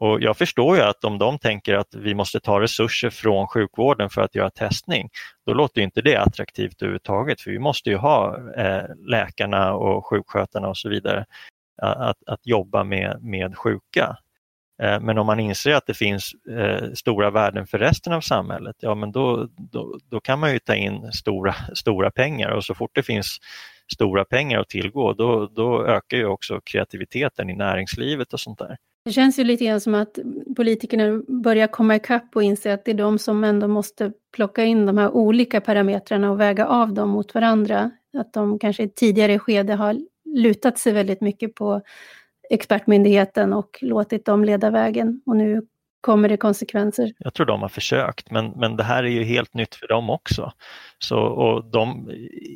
Och 0.00 0.20
Jag 0.20 0.36
förstår 0.36 0.76
ju 0.76 0.82
att 0.82 1.04
om 1.04 1.18
de 1.18 1.38
tänker 1.38 1.74
att 1.74 1.94
vi 1.94 2.14
måste 2.14 2.40
ta 2.40 2.60
resurser 2.60 3.10
från 3.10 3.46
sjukvården 3.46 4.10
för 4.10 4.22
att 4.22 4.34
göra 4.34 4.50
testning, 4.50 5.08
då 5.46 5.54
låter 5.54 5.80
inte 5.80 6.02
det 6.02 6.16
attraktivt 6.16 6.82
överhuvudtaget 6.82 7.40
för 7.40 7.50
vi 7.50 7.58
måste 7.58 7.90
ju 7.90 7.96
ha 7.96 8.36
eh, 8.56 8.82
läkarna 9.06 9.74
och 9.74 10.06
sjukskötarna 10.06 10.68
och 10.68 10.76
så 10.76 10.88
vidare 10.88 11.24
att, 11.82 12.16
att 12.26 12.40
jobba 12.46 12.84
med, 12.84 13.22
med 13.22 13.58
sjuka. 13.58 14.16
Eh, 14.82 15.00
men 15.00 15.18
om 15.18 15.26
man 15.26 15.40
inser 15.40 15.74
att 15.74 15.86
det 15.86 15.94
finns 15.94 16.32
eh, 16.50 16.92
stora 16.94 17.30
värden 17.30 17.66
för 17.66 17.78
resten 17.78 18.12
av 18.12 18.20
samhället, 18.20 18.76
ja 18.78 18.94
men 18.94 19.12
då, 19.12 19.48
då, 19.56 19.98
då, 20.10 20.20
kan 20.20 20.38
man 20.38 20.52
ju 20.52 20.58
ta 20.58 20.74
in 20.74 21.12
stora, 21.12 21.54
stora 21.74 22.10
pengar 22.10 22.50
och 22.50 22.64
så 22.64 22.74
fort 22.74 22.90
det 22.94 23.02
finns 23.02 23.38
stora 23.92 24.24
pengar 24.24 24.60
att 24.60 24.68
tillgå 24.68 25.12
då, 25.12 25.46
då 25.46 25.86
ökar 25.86 26.16
ju 26.16 26.26
också 26.26 26.60
kreativiteten 26.60 27.50
i 27.50 27.56
näringslivet 27.56 28.32
och 28.32 28.40
sånt 28.40 28.58
där. 28.58 28.76
Det 29.04 29.12
känns 29.12 29.38
ju 29.38 29.44
lite 29.44 29.64
grann 29.64 29.80
som 29.80 29.94
att 29.94 30.18
politikerna 30.56 31.22
börjar 31.28 31.66
komma 31.66 31.96
ikapp 31.96 32.36
och 32.36 32.42
inse 32.42 32.74
att 32.74 32.84
det 32.84 32.90
är 32.90 32.94
de 32.94 33.18
som 33.18 33.44
ändå 33.44 33.68
måste 33.68 34.12
plocka 34.32 34.64
in 34.64 34.86
de 34.86 34.98
här 34.98 35.10
olika 35.10 35.60
parametrarna 35.60 36.30
och 36.30 36.40
väga 36.40 36.66
av 36.66 36.94
dem 36.94 37.10
mot 37.10 37.34
varandra. 37.34 37.90
Att 38.18 38.32
de 38.32 38.58
kanske 38.58 38.82
i 38.82 38.86
ett 38.86 38.96
tidigare 38.96 39.38
skede 39.38 39.74
har 39.74 39.96
lutat 40.24 40.78
sig 40.78 40.92
väldigt 40.92 41.20
mycket 41.20 41.54
på 41.54 41.82
expertmyndigheten 42.50 43.52
och 43.52 43.78
låtit 43.80 44.24
dem 44.24 44.44
leda 44.44 44.70
vägen. 44.70 45.22
Och 45.26 45.36
nu 45.36 45.62
Kommer 46.00 46.28
det 46.28 46.36
konsekvenser? 46.36 47.12
Jag 47.18 47.34
tror 47.34 47.46
de 47.46 47.62
har 47.62 47.68
försökt 47.68 48.30
men, 48.30 48.50
men 48.50 48.76
det 48.76 48.84
här 48.84 49.04
är 49.04 49.08
ju 49.08 49.24
helt 49.24 49.54
nytt 49.54 49.74
för 49.74 49.88
dem 49.88 50.10
också. 50.10 50.52
Så, 50.98 51.18
och 51.18 51.64
de, 51.64 52.10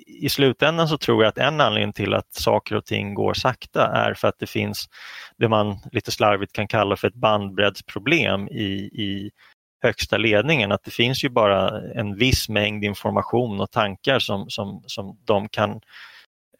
I 0.07 0.29
slutändan 0.29 0.89
så 0.89 0.99
tror 0.99 1.23
jag 1.23 1.29
att 1.29 1.39
en 1.39 1.61
anledning 1.61 1.93
till 1.93 2.15
att 2.15 2.35
saker 2.35 2.77
och 2.77 2.85
ting 2.85 3.15
går 3.15 3.35
sakta 3.35 3.87
är 3.87 4.15
för 4.15 4.29
att 4.29 4.39
det 4.39 4.47
finns 4.47 4.89
det 5.39 5.49
man 5.49 5.77
lite 5.93 6.11
slarvigt 6.11 6.53
kan 6.53 6.69
kalla 6.69 6.97
för 6.97 7.09
ett 7.09 7.15
bandbreddsproblem 7.15 8.49
i, 8.49 8.91
i 8.93 9.31
högsta 9.83 10.17
ledningen. 10.17 10.73
Att 10.73 10.85
det 10.85 10.91
finns 10.91 11.25
ju 11.25 11.29
bara 11.29 11.83
en 11.95 12.17
viss 12.17 12.49
mängd 12.49 12.85
information 12.85 13.61
och 13.61 13.71
tankar 13.71 14.19
som, 14.19 14.51
som, 14.51 14.83
som 14.87 15.19
de 15.25 15.49
kan 15.49 15.81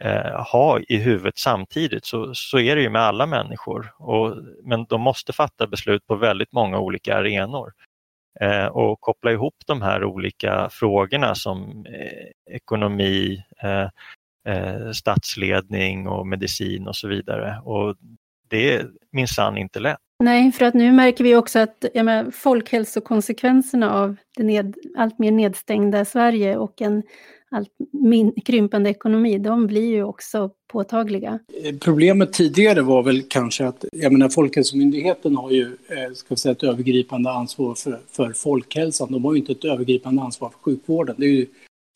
eh, 0.01 0.43
ha 0.53 0.81
i 0.81 0.97
huvudet 0.97 1.39
samtidigt. 1.39 2.05
Så, 2.05 2.35
så 2.35 2.59
är 2.59 2.77
det 2.77 2.83
ju 2.83 2.91
med 2.91 3.03
alla 3.03 3.27
människor. 3.27 3.93
Och, 3.99 4.37
men 4.65 4.85
de 4.85 5.01
måste 5.01 5.33
fatta 5.33 5.67
beslut 5.67 6.07
på 6.07 6.15
väldigt 6.15 6.53
många 6.53 6.79
olika 6.79 7.17
arenor. 7.17 7.73
Eh, 8.41 8.67
och 8.67 9.01
koppla 9.01 9.33
ihop 9.33 9.55
de 9.67 9.83
här 9.83 10.05
olika 10.05 10.69
frågorna 10.71 11.35
som 11.35 11.87
eh, 11.87 12.55
ekonomi, 12.55 13.45
eh, 13.63 13.89
eh, 14.55 14.91
statsledning 14.91 16.09
och 16.09 16.27
medicin 16.27 16.89
och 16.89 16.97
så 16.97 17.09
vidare. 17.09 17.61
Och 17.65 17.97
det 18.49 18.75
är 18.75 18.91
minsann 19.13 19.59
inte 19.59 19.81
lätt. 19.81 19.99
Nej, 20.19 20.53
för 20.53 20.65
att 20.65 20.75
nu 20.75 20.93
märker 20.93 21.25
vi 21.25 21.37
också 21.37 21.59
att 21.59 21.85
jag 21.95 22.05
menar, 22.05 22.31
folkhälsokonsekvenserna 22.31 23.93
av 23.93 24.17
det 24.37 24.43
ned, 24.43 24.75
allt 24.97 25.19
mer 25.19 25.33
nedstängda 25.33 26.05
Sverige 26.05 26.57
och 26.57 26.83
en 26.83 27.03
allt 27.55 27.71
min, 27.93 28.33
krympande 28.45 28.91
ekonomi, 28.91 29.39
de 29.39 29.67
blir 29.67 29.87
ju 29.87 30.05
också 30.05 30.51
påtagliga. 30.73 31.39
Problemet 31.81 32.33
tidigare 32.33 32.83
var 32.83 33.03
väl 33.03 33.23
kanske 33.23 33.67
att, 33.67 33.85
jag 33.93 34.13
menar 34.13 34.29
Folkhälsomyndigheten 34.29 35.37
har 35.37 35.51
ju 35.51 35.63
eh, 35.63 36.13
ska 36.15 36.25
ska 36.25 36.37
säga, 36.37 36.53
ett 36.53 36.63
övergripande 36.63 37.31
ansvar 37.31 37.75
för, 37.75 38.01
för 38.11 38.33
folkhälsan. 38.33 39.13
De 39.13 39.25
har 39.25 39.33
ju 39.33 39.39
inte 39.39 39.53
ett 39.53 39.65
övergripande 39.65 40.23
ansvar 40.23 40.51
för 40.51 40.59
sjukvården. 40.59 41.15
Det 41.19 41.27
är 41.27 41.31
ju 41.31 41.47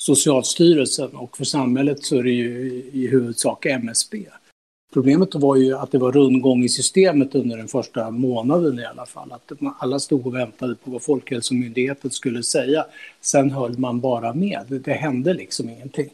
Socialstyrelsen 0.00 1.10
och 1.16 1.36
för 1.36 1.44
samhället 1.44 2.04
så 2.04 2.16
är 2.16 2.22
det 2.22 2.30
ju 2.30 2.82
i 2.92 3.06
huvudsak 3.06 3.66
MSB. 3.66 4.26
Problemet 4.98 5.34
var 5.34 5.56
ju 5.56 5.74
att 5.74 5.90
det 5.90 5.98
var 5.98 6.12
rundgång 6.12 6.64
i 6.64 6.68
systemet 6.68 7.34
under 7.34 7.56
den 7.56 7.68
första 7.68 8.11
månaden 8.11 8.78
i 8.78 8.84
alla 8.84 9.06
fall. 9.06 9.32
Att 9.32 9.52
alla 9.78 9.98
stod 9.98 10.26
och 10.26 10.34
väntade 10.34 10.74
på 10.74 10.90
vad 10.90 11.02
Folkhälsomyndigheten 11.02 12.11
skulle 12.11 12.42
säga. 12.42 12.87
Sen 13.20 13.50
höll 13.50 13.78
man 13.78 14.00
bara 14.00 14.34
med. 14.34 14.82
Det 14.84 14.92
hände 14.92 15.34
liksom 15.34 15.68
ingenting. 15.68 16.08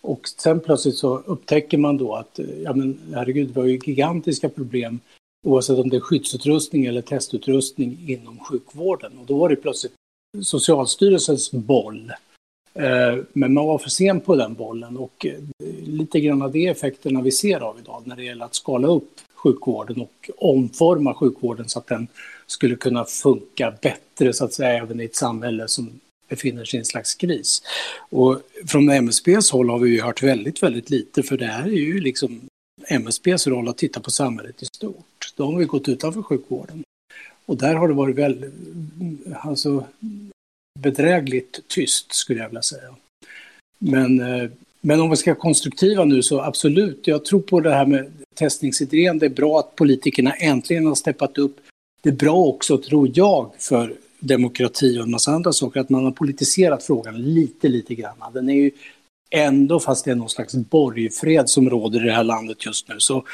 Och 0.00 0.28
sen 0.28 0.60
plötsligt 0.60 0.96
så 0.96 1.18
upptäcker 1.18 1.78
man 1.78 1.96
då 1.96 2.14
att, 2.14 2.38
eh, 2.38 2.46
ja 2.64 2.74
men 2.74 2.98
herregud, 3.14 3.48
det 3.48 3.60
var 3.60 3.66
ju 3.66 3.80
gigantiska 3.84 4.48
problem 4.48 5.00
oavsett 5.46 5.78
om 5.78 5.88
det 5.88 5.96
är 5.96 6.00
skyddsutrustning 6.00 6.84
eller 6.84 7.02
testutrustning 7.02 7.98
inom 8.06 8.38
sjukvården. 8.38 9.12
Och 9.18 9.26
då 9.26 9.38
var 9.38 9.48
det 9.48 9.56
plötsligt 9.56 9.92
Socialstyrelsens 10.42 11.50
boll 11.50 12.12
eh, 12.74 13.24
men 13.32 13.54
man 13.54 13.66
var 13.66 13.78
för 13.78 13.90
sen 13.90 14.20
på 14.20 14.36
den 14.36 14.54
bollen 14.54 14.96
och 14.96 15.26
eh, 15.26 15.38
lite 15.92 16.20
grann 16.20 16.42
av 16.42 16.52
de 16.52 16.66
effekterna 16.66 17.22
vi 17.22 17.32
ser 17.32 17.60
av 17.60 17.78
idag 17.78 18.02
när 18.04 18.16
det 18.16 18.24
gäller 18.24 18.44
att 18.44 18.54
skala 18.54 18.88
upp 18.88 19.20
sjukvården 19.34 20.00
och 20.00 20.30
omforma 20.38 21.14
sjukvården 21.14 21.68
så 21.68 21.78
att 21.78 21.86
den 21.86 22.08
skulle 22.46 22.76
kunna 22.76 23.04
funka 23.04 23.74
bättre 23.82 24.32
så 24.32 24.44
att 24.44 24.52
säga 24.52 24.82
även 24.82 25.00
i 25.00 25.04
ett 25.04 25.16
samhälle 25.16 25.68
som 25.68 26.00
befinner 26.28 26.64
sig 26.64 26.78
i 26.78 26.80
en 26.80 26.84
slags 26.84 27.14
kris. 27.14 27.62
Och 28.10 28.40
från 28.66 28.90
MSBs 28.90 29.50
håll 29.50 29.70
har 29.70 29.78
vi 29.78 29.90
ju 29.90 30.00
hört 30.00 30.22
väldigt, 30.22 30.62
väldigt 30.62 30.90
lite 30.90 31.22
för 31.22 31.36
det 31.36 31.46
här 31.46 31.62
är 31.62 31.72
ju 31.72 32.00
liksom 32.00 32.40
MSBs 32.88 33.46
roll 33.46 33.68
att 33.68 33.78
titta 33.78 34.00
på 34.00 34.10
samhället 34.10 34.62
i 34.62 34.66
stort. 34.66 35.32
Då 35.36 35.44
har 35.44 35.58
vi 35.58 35.64
gått 35.64 35.88
utanför 35.88 36.22
sjukvården. 36.22 36.84
Och 37.46 37.56
där 37.56 37.74
har 37.74 37.88
det 37.88 37.94
varit 37.94 38.16
väldigt, 38.16 38.52
alltså 39.40 39.86
bedrägligt 40.78 41.68
tyst 41.68 42.14
skulle 42.14 42.40
jag 42.40 42.48
vilja 42.48 42.62
säga. 42.62 42.94
Men, 43.78 44.20
eh, 44.20 44.50
men 44.84 45.00
om 45.00 45.10
vi 45.10 45.16
ska 45.16 45.30
vara 45.30 45.40
konstruktiva 45.40 46.04
nu 46.04 46.22
så 46.22 46.40
absolut, 46.40 47.06
jag 47.06 47.24
tror 47.24 47.40
på 47.40 47.60
det 47.60 47.74
här 47.74 47.86
med 47.86 48.12
testningsidén. 48.34 49.18
Det 49.18 49.26
är 49.26 49.30
bra 49.30 49.58
att 49.58 49.76
politikerna 49.76 50.32
äntligen 50.32 50.86
har 50.86 50.94
steppat 50.94 51.38
upp. 51.38 51.56
Det 52.02 52.08
är 52.08 52.14
bra 52.14 52.36
också, 52.36 52.78
tror 52.78 53.10
jag, 53.14 53.50
för 53.58 53.94
demokrati 54.20 54.98
och 54.98 55.02
en 55.02 55.10
massa 55.10 55.30
andra 55.30 55.52
saker, 55.52 55.80
att 55.80 55.90
man 55.90 56.04
har 56.04 56.10
politiserat 56.10 56.82
frågan 56.82 57.22
lite, 57.34 57.68
lite 57.68 57.94
grann. 57.94 58.16
Den 58.32 58.48
är 58.48 58.54
ju 58.54 58.70
ändå, 59.30 59.80
fast 59.80 60.04
det 60.04 60.10
är 60.10 60.14
någon 60.14 60.28
slags 60.28 60.54
borgfred 60.54 61.48
som 61.48 61.70
råder 61.70 62.02
i 62.02 62.06
det 62.06 62.12
här 62.12 62.24
landet 62.24 62.66
just 62.66 62.88
nu, 62.88 62.94
så 62.98 63.24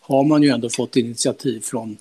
har 0.00 0.24
man 0.24 0.42
ju 0.42 0.48
ändå 0.48 0.70
fått 0.70 0.96
initiativ 0.96 1.60
från 1.60 1.96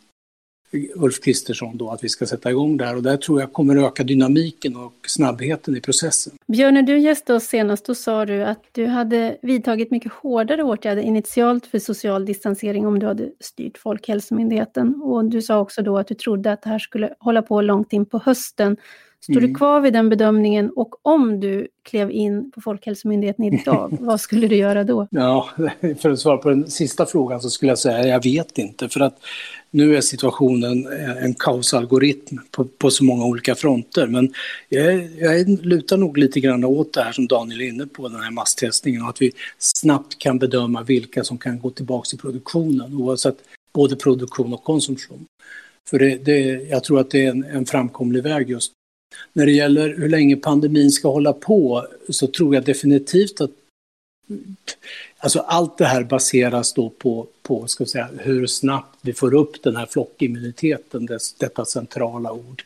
Ulf 0.96 1.22
Kristersson 1.22 1.78
då 1.78 1.90
att 1.90 2.04
vi 2.04 2.10
ska 2.10 2.26
sätta 2.26 2.50
igång 2.50 2.78
där 2.78 2.96
och 2.96 3.04
där 3.04 3.18
tror 3.18 3.40
jag 3.40 3.54
kommer 3.54 3.88
öka 3.88 4.04
dynamiken 4.04 4.76
och 4.76 4.94
snabbheten 5.08 5.78
i 5.78 5.82
processen. 5.82 6.34
Björn, 6.48 6.74
när 6.74 6.82
du 6.82 7.00
gästade 7.00 7.38
oss 7.38 7.44
senast 7.44 7.86
då 7.86 7.96
sa 7.96 8.26
du 8.26 8.44
att 8.44 8.64
du 8.72 8.86
hade 8.86 9.38
vidtagit 9.42 9.92
mycket 9.92 10.12
hårdare 10.12 10.64
åtgärder 10.64 11.02
initialt 11.02 11.66
för 11.66 11.80
social 11.80 12.26
distansering 12.26 12.88
om 12.88 13.00
du 13.00 13.06
hade 13.06 13.30
styrt 13.40 13.78
Folkhälsomyndigheten 13.78 15.02
och 15.02 15.26
du 15.26 15.42
sa 15.42 15.60
också 15.60 15.82
då 15.82 15.98
att 15.98 16.08
du 16.08 16.16
trodde 16.16 16.52
att 16.52 16.62
det 16.62 16.70
här 16.70 16.80
skulle 16.80 17.14
hålla 17.20 17.42
på 17.42 17.62
långt 17.62 17.94
in 17.94 18.06
på 18.06 18.22
hösten. 18.26 18.78
Står 19.32 19.38
mm. 19.38 19.50
du 19.50 19.56
kvar 19.56 19.82
vid 19.82 19.94
den 19.94 20.10
bedömningen 20.10 20.70
och 20.76 20.96
om 21.02 21.40
du 21.40 21.68
klev 21.84 22.12
in 22.12 22.52
på 22.52 22.62
Folkhälsomyndigheten 22.62 23.46
idag, 23.46 23.98
vad 24.02 24.22
skulle 24.22 24.48
du 24.48 24.56
göra 24.56 24.84
då? 24.84 25.08
Ja, 25.12 25.50
för 26.00 26.10
att 26.10 26.20
svara 26.20 26.38
på 26.38 26.50
den 26.50 26.70
sista 26.70 27.06
frågan 27.06 27.42
så 27.42 27.50
skulle 27.50 27.72
jag 27.72 27.80
säga 27.80 28.08
jag 28.08 28.24
vet 28.24 28.58
inte 28.58 28.90
för 28.90 29.00
att 29.00 29.20
nu 29.72 29.98
är 29.98 30.02
situationen 30.02 30.88
en 31.24 31.34
kaosalgoritm 31.34 32.38
på, 32.52 32.66
på 32.66 32.92
så 32.92 33.04
många 33.04 33.26
olika 33.26 33.56
fronter. 33.56 34.08
Men 34.08 34.34
jag, 34.70 35.10
jag 35.18 35.50
lutar 35.66 35.98
nog 35.98 36.18
lite 36.18 36.40
grann 36.40 36.64
åt 36.64 36.94
det 36.94 37.02
här 37.02 37.12
som 37.12 37.28
Daniel 37.28 37.62
är 37.62 37.68
inne 37.68 37.88
på, 37.88 38.08
den 38.08 38.22
här 38.22 38.32
masstestningen 38.32 39.02
och 39.02 39.10
att 39.10 39.22
vi 39.22 39.32
snabbt 39.58 40.18
kan 40.18 40.40
bedöma 40.40 40.84
vilka 40.84 41.24
som 41.24 41.38
kan 41.38 41.60
gå 41.60 41.70
tillbaka 41.70 42.06
till 42.06 42.20
produktionen 42.20 42.94
oavsett 42.94 43.38
både 43.74 43.96
produktion 43.96 44.54
och 44.54 44.64
konsumtion. 44.64 45.26
För 45.90 46.00
det, 46.00 46.16
det, 46.16 46.40
jag 46.70 46.84
tror 46.84 47.00
att 47.00 47.12
det 47.12 47.26
är 47.26 47.30
en, 47.30 47.44
en 47.44 47.66
framkomlig 47.66 48.24
väg 48.24 48.50
just 48.50 48.74
när 49.34 49.46
det 49.46 49.52
gäller 49.52 49.96
hur 49.98 50.10
länge 50.10 50.36
pandemin 50.36 50.92
ska 50.92 51.12
hålla 51.12 51.34
på 51.34 51.88
så 52.10 52.28
tror 52.28 52.56
jag 52.56 52.64
definitivt 52.64 53.42
att 53.42 53.52
Alltså 55.18 55.40
allt 55.40 55.78
det 55.78 55.86
här 55.86 56.04
baseras 56.04 56.74
då 56.74 56.90
på, 56.90 57.28
på 57.42 57.68
ska 57.68 57.86
säga, 57.86 58.10
hur 58.18 58.48
snabbt 58.48 59.00
vi 59.02 59.14
får 59.14 59.34
upp 59.34 59.64
den 59.64 59.76
här 59.76 59.86
flockimmuniteten, 59.86 61.06
dess, 61.06 61.34
detta 61.34 61.66
centrala 61.66 62.32
ord. 62.32 62.64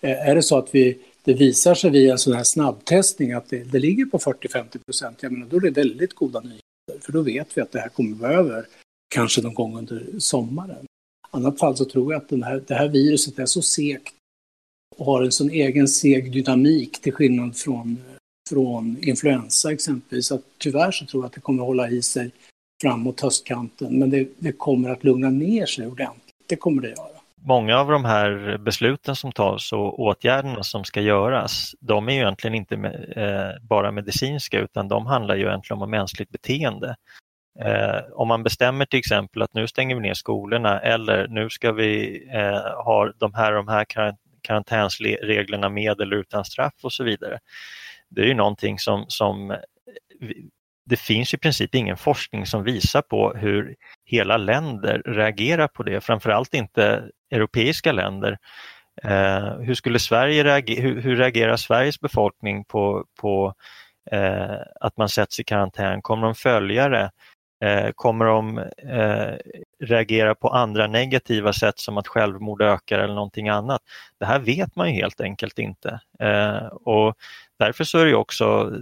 Eh, 0.00 0.28
är 0.28 0.34
det 0.34 0.42
så 0.42 0.58
att 0.58 0.74
vi, 0.74 0.98
det 1.24 1.34
visar 1.34 1.74
sig 1.74 1.90
vid 1.90 2.10
en 2.10 2.18
sån 2.18 2.32
här 2.32 2.44
snabbtestning 2.44 3.32
att 3.32 3.48
det, 3.48 3.64
det 3.64 3.78
ligger 3.78 4.04
på 4.04 4.18
40-50 4.18 4.78
procent, 4.84 5.18
då 5.50 5.56
är 5.56 5.60
det 5.60 5.70
väldigt 5.70 6.14
goda 6.14 6.40
nyheter. 6.40 6.62
För 7.00 7.12
då 7.12 7.22
vet 7.22 7.48
vi 7.54 7.60
att 7.60 7.72
det 7.72 7.80
här 7.80 7.88
kommer 7.88 8.16
vara 8.16 8.32
över 8.32 8.66
kanske 9.14 9.42
någon 9.42 9.54
gång 9.54 9.78
under 9.78 10.06
sommaren. 10.18 10.84
I 10.84 11.36
annat 11.36 11.58
fall 11.58 11.76
så 11.76 11.84
tror 11.84 12.12
jag 12.12 12.22
att 12.22 12.28
den 12.28 12.42
här, 12.42 12.62
det 12.66 12.74
här 12.74 12.88
viruset 12.88 13.38
är 13.38 13.46
så 13.46 13.62
segt 13.62 14.14
och 14.96 15.06
har 15.06 15.22
en 15.22 15.32
sån 15.32 15.50
egen 15.50 15.88
seg 15.88 16.32
dynamik 16.32 17.00
till 17.00 17.12
skillnad 17.12 17.56
från 17.56 17.98
från 18.48 18.96
influensa 19.02 19.72
exempelvis. 19.72 20.32
Att 20.32 20.42
tyvärr 20.58 20.90
så 20.90 21.06
tror 21.06 21.22
jag 21.22 21.26
att 21.26 21.32
det 21.32 21.40
kommer 21.40 21.62
att 21.62 21.66
hålla 21.66 21.90
i 21.90 22.02
sig 22.02 22.30
framåt 22.82 23.20
höstkanten, 23.20 23.98
men 23.98 24.10
det, 24.10 24.28
det 24.38 24.52
kommer 24.52 24.90
att 24.90 25.04
lugna 25.04 25.30
ner 25.30 25.66
sig 25.66 25.86
ordentligt. 25.86 26.22
Det 26.48 26.56
kommer 26.56 26.82
det 26.82 26.88
göra. 26.88 27.08
Många 27.44 27.78
av 27.78 27.90
de 27.90 28.04
här 28.04 28.58
besluten 28.58 29.16
som 29.16 29.32
tas 29.32 29.72
och 29.72 30.00
åtgärderna 30.00 30.62
som 30.62 30.84
ska 30.84 31.00
göras, 31.00 31.74
de 31.80 32.08
är 32.08 32.12
ju 32.12 32.18
egentligen 32.18 32.54
inte 32.54 32.76
med, 32.76 33.12
eh, 33.16 33.62
bara 33.62 33.92
medicinska 33.92 34.60
utan 34.60 34.88
de 34.88 35.06
handlar 35.06 35.36
ju 35.36 35.46
egentligen 35.46 35.82
om 35.82 35.90
mänskligt 35.90 36.30
beteende. 36.30 36.96
Eh, 37.60 38.00
om 38.12 38.28
man 38.28 38.42
bestämmer 38.42 38.84
till 38.84 38.98
exempel 38.98 39.42
att 39.42 39.54
nu 39.54 39.68
stänger 39.68 39.94
vi 39.94 40.00
ner 40.00 40.14
skolorna 40.14 40.80
eller 40.80 41.28
nu 41.28 41.50
ska 41.50 41.72
vi 41.72 42.22
eh, 42.32 42.84
ha 42.84 43.12
de 43.18 43.34
här, 43.34 43.52
de 43.52 43.68
här 43.68 43.84
karantänsreglerna 44.42 45.68
med 45.68 46.00
eller 46.00 46.16
utan 46.16 46.44
straff 46.44 46.74
och 46.82 46.92
så 46.92 47.04
vidare 47.04 47.38
det 48.14 48.22
är 48.22 48.26
ju 48.26 48.34
någonting 48.34 48.78
som, 48.78 49.04
som 49.08 49.50
eh, 49.50 49.56
det 50.86 50.96
finns 50.96 51.34
i 51.34 51.38
princip 51.38 51.74
ingen 51.74 51.96
forskning 51.96 52.46
som 52.46 52.64
visar 52.64 53.02
på 53.02 53.32
hur 53.34 53.74
hela 54.04 54.36
länder 54.36 55.02
reagerar 55.06 55.68
på 55.68 55.82
det, 55.82 56.00
framförallt 56.00 56.54
inte 56.54 57.08
europeiska 57.30 57.92
länder. 57.92 58.38
Eh, 59.02 59.58
hur, 59.58 59.74
skulle 59.74 59.98
Sverige 59.98 60.44
reager, 60.44 60.82
hur, 60.82 61.00
hur, 61.00 61.16
reagerar 61.16 61.56
Sveriges 61.56 62.00
befolkning 62.00 62.64
på, 62.64 63.04
på 63.20 63.54
eh, 64.10 64.56
att 64.80 64.96
man 64.96 65.08
sätts 65.08 65.40
i 65.40 65.44
karantän? 65.44 66.02
Kommer 66.02 66.26
de 66.26 66.34
följa 66.34 66.88
det? 66.88 67.10
Eh, 67.62 67.90
kommer 67.94 68.24
de 68.24 68.58
eh, 68.88 69.36
reagera 69.80 70.34
på 70.34 70.48
andra 70.48 70.86
negativa 70.86 71.52
sätt 71.52 71.78
som 71.78 71.98
att 71.98 72.08
självmord 72.08 72.62
ökar 72.62 72.98
eller 72.98 73.14
någonting 73.14 73.48
annat? 73.48 73.80
Det 74.18 74.26
här 74.26 74.38
vet 74.38 74.76
man 74.76 74.88
ju 74.88 74.94
helt 74.94 75.20
enkelt 75.20 75.58
inte. 75.58 76.00
Eh, 76.20 76.66
och 76.66 77.14
därför 77.58 77.84
så 77.84 77.98
är 77.98 78.06
det 78.06 78.14
också, 78.14 78.72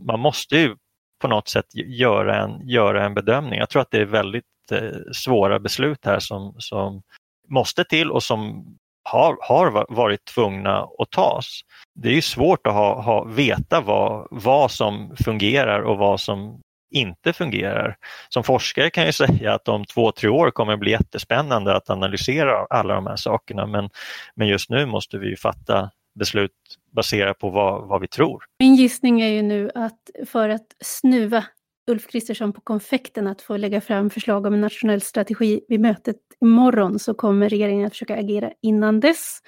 man 0.00 0.20
måste 0.20 0.56
ju 0.56 0.76
på 1.20 1.28
något 1.28 1.48
sätt 1.48 1.66
göra 1.74 2.42
en, 2.42 2.68
göra 2.68 3.04
en 3.04 3.14
bedömning. 3.14 3.58
Jag 3.58 3.68
tror 3.68 3.82
att 3.82 3.90
det 3.90 4.00
är 4.00 4.04
väldigt 4.04 4.44
eh, 4.72 5.12
svåra 5.12 5.58
beslut 5.58 6.04
här 6.04 6.18
som, 6.18 6.54
som 6.58 7.02
måste 7.48 7.84
till 7.84 8.10
och 8.10 8.22
som 8.22 8.66
har, 9.04 9.36
har 9.40 9.86
varit 9.94 10.24
tvungna 10.24 10.88
att 10.98 11.10
tas. 11.10 11.60
Det 11.94 12.08
är 12.08 12.14
ju 12.14 12.22
svårt 12.22 12.66
att 12.66 12.74
ha, 12.74 13.02
ha, 13.02 13.24
veta 13.24 13.80
vad, 13.80 14.28
vad 14.30 14.70
som 14.70 15.16
fungerar 15.24 15.80
och 15.80 15.98
vad 15.98 16.20
som 16.20 16.60
inte 16.90 17.32
fungerar. 17.32 17.96
Som 18.28 18.44
forskare 18.44 18.90
kan 18.90 19.04
jag 19.04 19.14
säga 19.14 19.54
att 19.54 19.68
om 19.68 19.84
två, 19.84 20.12
tre 20.12 20.28
år 20.28 20.50
kommer 20.50 20.72
det 20.72 20.78
bli 20.78 20.90
jättespännande 20.90 21.76
att 21.76 21.90
analysera 21.90 22.66
alla 22.70 22.94
de 22.94 23.06
här 23.06 23.16
sakerna 23.16 23.66
men, 23.66 23.90
men 24.34 24.48
just 24.48 24.70
nu 24.70 24.86
måste 24.86 25.18
vi 25.18 25.36
fatta 25.36 25.90
beslut 26.18 26.52
baserat 26.92 27.38
på 27.38 27.50
vad, 27.50 27.88
vad 27.88 28.00
vi 28.00 28.08
tror. 28.08 28.44
Min 28.58 28.74
gissning 28.74 29.20
är 29.20 29.28
ju 29.28 29.42
nu 29.42 29.70
att 29.74 30.10
för 30.26 30.48
att 30.48 30.66
snuva 30.84 31.44
Ulf 31.88 32.06
Kristersson 32.06 32.52
på 32.52 32.60
konfekten 32.60 33.26
att 33.26 33.42
få 33.42 33.56
lägga 33.56 33.80
fram 33.80 34.10
förslag 34.10 34.46
om 34.46 34.54
en 34.54 34.60
nationell 34.60 35.00
strategi 35.00 35.60
vid 35.68 35.80
mötet 35.80 36.16
imorgon 36.40 36.98
så 36.98 37.14
kommer 37.14 37.48
regeringen 37.48 37.86
att 37.86 37.92
försöka 37.92 38.16
agera 38.16 38.50
innan 38.62 39.00
dess. 39.00 39.38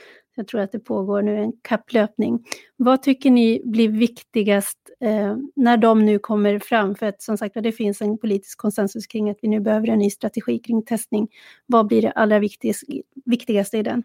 Jag 0.40 0.48
tror 0.48 0.60
att 0.60 0.72
det 0.72 0.78
pågår 0.78 1.22
nu 1.22 1.38
en 1.38 1.52
kapplöpning. 1.62 2.44
Vad 2.76 3.02
tycker 3.02 3.30
ni 3.30 3.62
blir 3.64 3.88
viktigast 3.88 4.78
eh, 5.04 5.36
när 5.56 5.76
de 5.76 6.06
nu 6.06 6.18
kommer 6.18 6.58
fram? 6.58 6.94
För 6.94 7.06
att 7.06 7.22
som 7.22 7.38
sagt 7.38 7.54
det 7.54 7.72
finns 7.72 8.00
en 8.00 8.18
politisk 8.18 8.58
konsensus 8.58 9.06
kring 9.06 9.30
att 9.30 9.38
vi 9.42 9.48
nu 9.48 9.60
behöver 9.60 9.88
en 9.88 9.98
ny 9.98 10.10
strategi 10.10 10.58
kring 10.58 10.84
testning. 10.84 11.28
Vad 11.66 11.86
blir 11.86 12.02
det 12.02 12.10
allra 12.10 12.38
viktigaste, 12.38 12.86
viktigaste 13.24 13.78
i 13.78 13.82
den? 13.82 14.02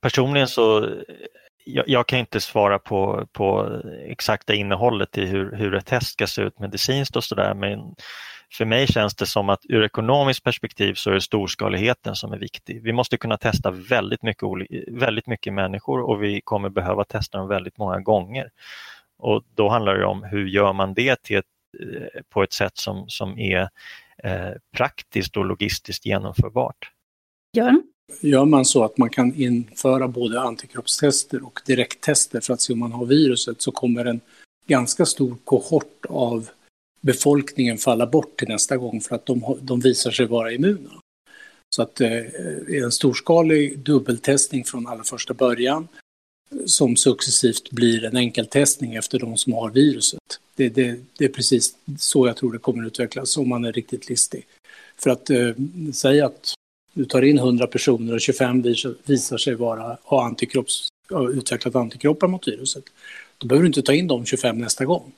Personligen 0.00 0.48
så 0.48 0.88
jag, 1.64 1.88
jag, 1.88 2.06
kan 2.06 2.18
inte 2.18 2.40
svara 2.40 2.78
på, 2.78 3.26
på 3.32 3.80
exakta 4.06 4.54
innehållet 4.54 5.18
i 5.18 5.26
hur, 5.26 5.56
hur 5.56 5.74
ett 5.74 5.86
test 5.86 6.12
ska 6.12 6.26
se 6.26 6.42
ut 6.42 6.58
medicinskt 6.58 7.16
och 7.16 7.24
sådär 7.24 7.54
men 7.54 7.94
för 8.52 8.64
mig 8.64 8.86
känns 8.86 9.14
det 9.14 9.26
som 9.26 9.48
att 9.48 9.60
ur 9.68 9.84
ekonomiskt 9.84 10.44
perspektiv 10.44 10.94
så 10.94 11.10
är 11.10 11.14
det 11.14 11.20
storskaligheten 11.20 12.16
som 12.16 12.32
är 12.32 12.38
viktig. 12.38 12.82
Vi 12.82 12.92
måste 12.92 13.16
kunna 13.16 13.36
testa 13.36 13.70
väldigt 13.70 14.22
mycket, 14.22 14.48
väldigt 14.88 15.26
mycket 15.26 15.52
människor 15.52 16.00
och 16.00 16.22
vi 16.22 16.40
kommer 16.40 16.68
behöva 16.68 17.04
testa 17.04 17.38
dem 17.38 17.48
väldigt 17.48 17.78
många 17.78 18.00
gånger. 18.00 18.50
Och 19.18 19.42
Då 19.54 19.68
handlar 19.68 19.94
det 19.94 20.06
om 20.06 20.22
hur 20.22 20.46
gör 20.46 20.72
man 20.72 20.94
det 20.94 21.22
till 21.22 21.36
ett, 21.36 21.44
eh, 21.80 22.22
på 22.28 22.42
ett 22.42 22.52
sätt 22.52 22.76
som, 22.76 23.04
som 23.08 23.38
är 23.38 23.68
eh, 24.24 24.50
praktiskt 24.76 25.36
och 25.36 25.44
logistiskt 25.44 26.06
genomförbart. 26.06 26.90
Björn? 27.52 27.82
Gör 28.20 28.44
man 28.44 28.64
så 28.64 28.84
att 28.84 28.98
man 28.98 29.10
kan 29.10 29.34
införa 29.34 30.08
både 30.08 30.40
antikroppstester 30.40 31.46
och 31.46 31.60
direkttester 31.66 32.40
för 32.40 32.54
att 32.54 32.60
se 32.60 32.72
om 32.72 32.78
man 32.78 32.92
har 32.92 33.06
viruset 33.06 33.62
så 33.62 33.72
kommer 33.72 34.04
en 34.04 34.20
ganska 34.66 35.06
stor 35.06 35.36
kohort 35.44 36.06
av 36.08 36.48
befolkningen 37.06 37.78
falla 37.78 38.06
bort 38.06 38.38
till 38.38 38.48
nästa 38.48 38.76
gång 38.76 39.00
för 39.00 39.14
att 39.14 39.26
de, 39.26 39.58
de 39.62 39.80
visar 39.80 40.10
sig 40.10 40.26
vara 40.26 40.52
immuna. 40.52 40.90
Så 41.74 41.82
att 41.82 42.00
eh, 42.00 42.22
en 42.82 42.92
storskalig 42.92 43.78
dubbeltestning 43.78 44.64
från 44.64 44.86
allra 44.86 45.04
första 45.04 45.34
början 45.34 45.88
som 46.66 46.96
successivt 46.96 47.70
blir 47.70 48.04
en 48.04 48.16
enkeltestning 48.16 48.94
efter 48.94 49.18
de 49.18 49.36
som 49.36 49.52
har 49.52 49.70
viruset. 49.70 50.20
Det, 50.56 50.68
det, 50.68 51.00
det, 51.18 51.24
är 51.24 51.28
precis 51.28 51.76
så 51.98 52.26
jag 52.26 52.36
tror 52.36 52.52
det 52.52 52.58
kommer 52.58 52.86
utvecklas 52.86 53.36
om 53.36 53.48
man 53.48 53.64
är 53.64 53.72
riktigt 53.72 54.08
listig. 54.08 54.46
För 54.98 55.10
att 55.10 55.30
eh, 55.30 55.50
säga 55.94 56.26
att 56.26 56.54
du 56.92 57.04
tar 57.04 57.22
in 57.22 57.38
100 57.38 57.66
personer 57.66 58.14
och 58.14 58.20
25 58.20 58.62
visar, 58.62 58.94
visar 59.04 59.38
sig 59.38 59.54
vara, 59.54 59.98
ha, 60.02 60.24
antikropps, 60.24 60.88
ha 61.10 61.30
utvecklat 61.30 61.76
antikroppar 61.76 62.28
mot 62.28 62.48
viruset. 62.48 62.84
Då 63.38 63.46
behöver 63.46 63.62
du 63.62 63.66
inte 63.66 63.82
ta 63.82 63.94
in 63.94 64.06
de 64.06 64.26
25 64.26 64.58
nästa 64.58 64.84
gång. 64.84 65.12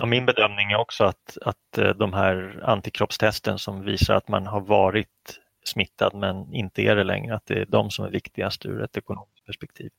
Ja, 0.00 0.06
min 0.06 0.26
bedömning 0.26 0.70
är 0.72 0.76
också 0.76 1.04
att, 1.04 1.38
att 1.42 1.78
eh, 1.78 1.88
de 1.88 2.12
här 2.12 2.60
antikroppstesten 2.64 3.58
som 3.58 3.84
visar 3.84 4.14
att 4.14 4.28
man 4.28 4.46
har 4.46 4.60
varit 4.60 5.40
smittad 5.64 6.14
men 6.14 6.54
inte 6.54 6.82
är 6.82 6.96
det 6.96 7.04
längre, 7.04 7.34
att 7.34 7.46
det 7.46 7.54
är 7.54 7.66
de 7.66 7.90
som 7.90 8.04
är 8.04 8.10
viktigast 8.10 8.66
ur 8.66 8.82
ett 8.82 8.96
ekonomiskt 8.96 9.46
perspektiv. 9.46 9.90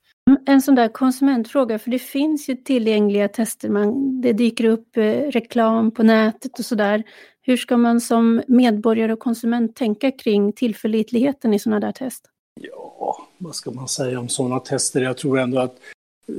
En 0.46 0.62
sån 0.62 0.76
där 0.76 0.88
konsumentfråga, 0.88 1.80
för 1.80 1.92
det 1.92 2.00
finns 2.00 2.50
ju 2.50 2.56
tillgängliga 2.56 3.28
tester, 3.28 3.70
man, 3.70 4.22
det 4.22 4.34
dyker 4.34 4.66
upp 4.66 4.98
eh, 4.98 5.04
reklam 5.12 5.92
på 5.92 6.04
nätet 6.04 6.60
och 6.60 6.66
sådär. 6.66 7.04
Hur 7.42 7.58
ska 7.58 7.78
man 7.78 8.02
som 8.02 8.42
medborgare 8.48 9.14
och 9.14 9.20
konsument 9.20 9.76
tänka 9.76 10.12
kring 10.12 10.54
tillförlitligheten 10.54 11.54
i 11.54 11.60
sådana 11.60 11.80
där 11.80 11.92
test? 11.92 12.26
Ja, 12.62 13.28
vad 13.38 13.56
ska 13.56 13.72
man 13.72 13.88
säga 13.88 14.20
om 14.20 14.30
sådana 14.30 14.60
tester? 14.60 15.02
Jag 15.02 15.18
tror 15.18 15.40
ändå 15.40 15.60
att 15.60 15.76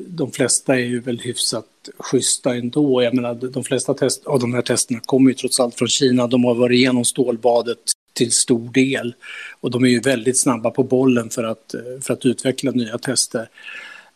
de 0.08 0.30
flesta 0.30 0.74
är 0.74 0.84
ju 0.84 1.00
väl 1.00 1.18
hyfsat 1.18 1.66
schyssta 1.98 2.54
ändå. 2.54 3.02
Jag 3.02 3.14
menar, 3.14 3.34
de 3.34 3.64
flesta 3.64 3.94
test, 3.94 4.26
av 4.26 4.40
de 4.40 4.54
här 4.54 4.62
testerna 4.62 5.00
kommer 5.00 5.30
ju 5.30 5.34
trots 5.34 5.60
allt 5.60 5.74
från 5.74 5.88
Kina. 5.88 6.26
De 6.26 6.44
har 6.44 6.54
varit 6.54 6.76
igenom 6.76 7.04
stålbadet 7.04 7.78
till 8.12 8.32
stor 8.32 8.72
del. 8.72 9.14
Och 9.60 9.70
de 9.70 9.84
är 9.84 9.88
ju 9.88 10.00
väldigt 10.00 10.38
snabba 10.40 10.70
på 10.70 10.82
bollen 10.82 11.30
för 11.30 11.44
att, 11.44 11.74
eh, 11.74 11.80
för 12.00 12.14
att 12.14 12.26
utveckla 12.26 12.70
nya 12.70 12.98
tester. 12.98 13.48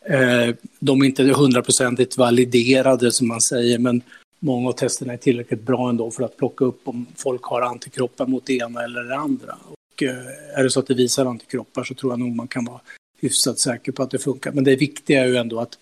Eh, 0.05 0.55
de 0.79 1.01
är 1.01 1.05
inte 1.05 1.23
hundraprocentigt 1.23 2.17
validerade 2.17 3.11
som 3.11 3.27
man 3.27 3.41
säger, 3.41 3.79
men 3.79 4.01
många 4.39 4.69
av 4.69 4.73
testerna 4.73 5.13
är 5.13 5.17
tillräckligt 5.17 5.61
bra 5.61 5.89
ändå 5.89 6.11
för 6.11 6.23
att 6.23 6.37
plocka 6.37 6.65
upp 6.65 6.87
om 6.87 7.05
folk 7.15 7.43
har 7.43 7.61
antikroppar 7.61 8.25
mot 8.25 8.45
det 8.45 8.53
ena 8.53 8.83
eller 8.83 9.03
det 9.03 9.15
andra. 9.15 9.57
Och 9.69 10.03
eh, 10.03 10.59
är 10.59 10.63
det 10.63 10.69
så 10.69 10.79
att 10.79 10.87
det 10.87 10.93
visar 10.93 11.25
antikroppar 11.25 11.83
så 11.83 11.93
tror 11.93 12.11
jag 12.11 12.19
nog 12.19 12.35
man 12.35 12.47
kan 12.47 12.65
vara 12.65 12.81
hyfsat 13.21 13.59
säker 13.59 13.91
på 13.91 14.03
att 14.03 14.11
det 14.11 14.19
funkar. 14.19 14.51
Men 14.51 14.63
det 14.63 14.75
viktiga 14.75 15.23
är 15.23 15.27
ju 15.27 15.35
ändå 15.35 15.59
att 15.59 15.77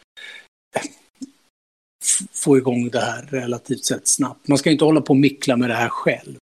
få 2.32 2.58
igång 2.58 2.90
det 2.90 3.00
här 3.00 3.22
relativt 3.22 3.86
sett 3.86 4.08
snabbt. 4.08 4.48
Man 4.48 4.58
ska 4.58 4.72
inte 4.72 4.86
hålla 4.86 5.02
på 5.02 5.14
och 5.14 5.18
mickla 5.18 5.58
med 5.58 5.70
det 5.70 5.76
här 5.76 5.90
själv. 5.90 6.38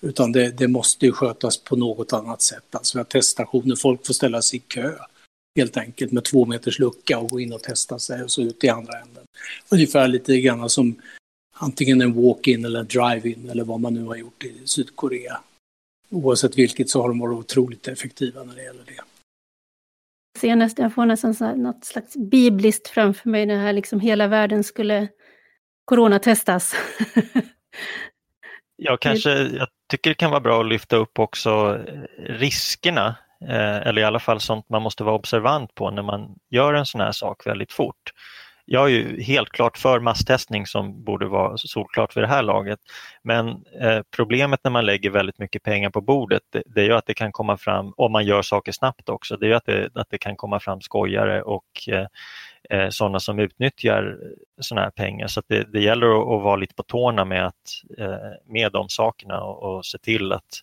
Utan 0.00 0.32
det, 0.32 0.50
det 0.50 0.68
måste 0.68 1.06
ju 1.06 1.12
skötas 1.12 1.56
på 1.56 1.76
något 1.76 2.12
annat 2.12 2.42
sätt. 2.42 2.74
Alltså 2.74 2.98
vi 2.98 3.00
har 3.00 3.04
teststationer, 3.04 3.76
folk 3.76 4.06
får 4.06 4.14
ställa 4.14 4.42
sig 4.42 4.56
i 4.56 4.62
kö 4.62 4.94
helt 5.56 5.76
enkelt 5.76 6.12
med 6.12 6.24
två 6.24 6.46
meters 6.46 6.78
lucka 6.78 7.18
och 7.18 7.30
gå 7.30 7.40
in 7.40 7.52
och 7.52 7.62
testa 7.62 7.98
sig 7.98 8.22
och 8.22 8.30
så 8.30 8.42
ut 8.42 8.64
i 8.64 8.68
andra 8.68 8.92
änden. 8.92 9.24
Ungefär 9.68 10.08
lite 10.08 10.40
grann 10.40 10.70
som 10.70 11.00
antingen 11.52 12.00
en 12.00 12.22
walk-in 12.22 12.64
eller 12.64 12.80
en 12.80 12.86
drive-in 12.86 13.50
eller 13.50 13.64
vad 13.64 13.80
man 13.80 13.94
nu 13.94 14.04
har 14.04 14.16
gjort 14.16 14.44
i 14.44 14.54
Sydkorea. 14.64 15.40
Oavsett 16.08 16.58
vilket 16.58 16.90
så 16.90 17.02
har 17.02 17.08
de 17.08 17.18
varit 17.18 17.38
otroligt 17.38 17.88
effektiva 17.88 18.42
när 18.44 18.54
det 18.54 18.62
gäller 18.62 18.84
det. 18.86 19.00
Jag, 20.48 20.58
nästan, 20.58 20.82
jag 20.82 20.94
får 20.94 21.06
nästan 21.06 21.34
så 21.34 21.44
här, 21.44 21.56
något 21.56 21.84
slags 21.84 22.16
bibliskt 22.16 22.88
framför 22.88 23.28
mig 23.28 23.46
när 23.46 23.58
här 23.58 23.72
liksom 23.72 24.00
hela 24.00 24.26
världen 24.26 24.64
skulle 24.64 25.08
coronatestas. 25.84 26.74
ja, 28.76 28.96
kanske, 29.00 29.30
jag 29.30 29.68
tycker 29.90 30.10
det 30.10 30.14
kan 30.14 30.30
vara 30.30 30.40
bra 30.40 30.60
att 30.60 30.68
lyfta 30.68 30.96
upp 30.96 31.18
också 31.18 31.50
eh, 31.88 32.24
riskerna 32.24 33.16
eh, 33.48 33.76
eller 33.76 34.02
i 34.02 34.04
alla 34.04 34.18
fall 34.18 34.40
sånt 34.40 34.68
man 34.68 34.82
måste 34.82 35.04
vara 35.04 35.14
observant 35.14 35.74
på 35.74 35.90
när 35.90 36.02
man 36.02 36.34
gör 36.50 36.74
en 36.74 36.86
sån 36.86 37.00
här 37.00 37.12
sak 37.12 37.46
väldigt 37.46 37.72
fort 37.72 38.12
jag 38.64 38.84
är 38.84 38.88
ju 38.88 39.22
helt 39.22 39.48
klart 39.48 39.78
för 39.78 40.00
masstestning 40.00 40.66
som 40.66 41.04
borde 41.04 41.26
vara 41.26 41.56
solklart 41.56 42.12
för 42.12 42.20
det 42.20 42.26
här 42.26 42.42
laget. 42.42 42.78
Men 43.22 43.48
eh, 43.80 44.02
problemet 44.16 44.60
när 44.64 44.70
man 44.70 44.86
lägger 44.86 45.10
väldigt 45.10 45.38
mycket 45.38 45.62
pengar 45.62 45.90
på 45.90 46.00
bordet 46.00 46.42
det, 46.50 46.62
det 46.66 46.80
är 46.80 46.84
ju 46.84 46.92
att 46.92 47.06
det 47.06 47.14
kan 47.14 47.32
komma 47.32 47.56
fram, 47.56 47.92
om 47.96 48.12
man 48.12 48.24
gör 48.24 48.42
saker 48.42 48.72
snabbt 48.72 49.08
också, 49.08 49.36
det 49.36 49.46
är 49.46 49.48
ju 49.48 49.54
att 49.54 49.66
det, 49.66 49.90
att 49.94 50.10
det 50.10 50.18
kan 50.18 50.36
komma 50.36 50.60
fram 50.60 50.80
skojare 50.80 51.42
och 51.42 51.88
eh, 51.88 52.06
eh 52.70 52.88
sådana 52.90 53.20
som 53.20 53.38
utnyttjar 53.38 54.18
sådana 54.60 54.82
här 54.84 54.90
pengar. 54.90 55.26
Så 55.26 55.42
det, 55.46 55.72
det, 55.72 55.80
gäller 55.80 56.06
att, 56.06 56.28
att, 56.28 56.42
vara 56.42 56.56
lite 56.56 56.74
på 56.74 56.82
tårna 56.82 57.24
med, 57.24 57.46
att, 57.46 57.82
eh, 57.98 58.16
med 58.46 58.72
de 58.72 58.88
sakerna 58.88 59.42
och, 59.42 59.76
och 59.76 59.86
se 59.86 59.98
till 59.98 60.32
att, 60.32 60.62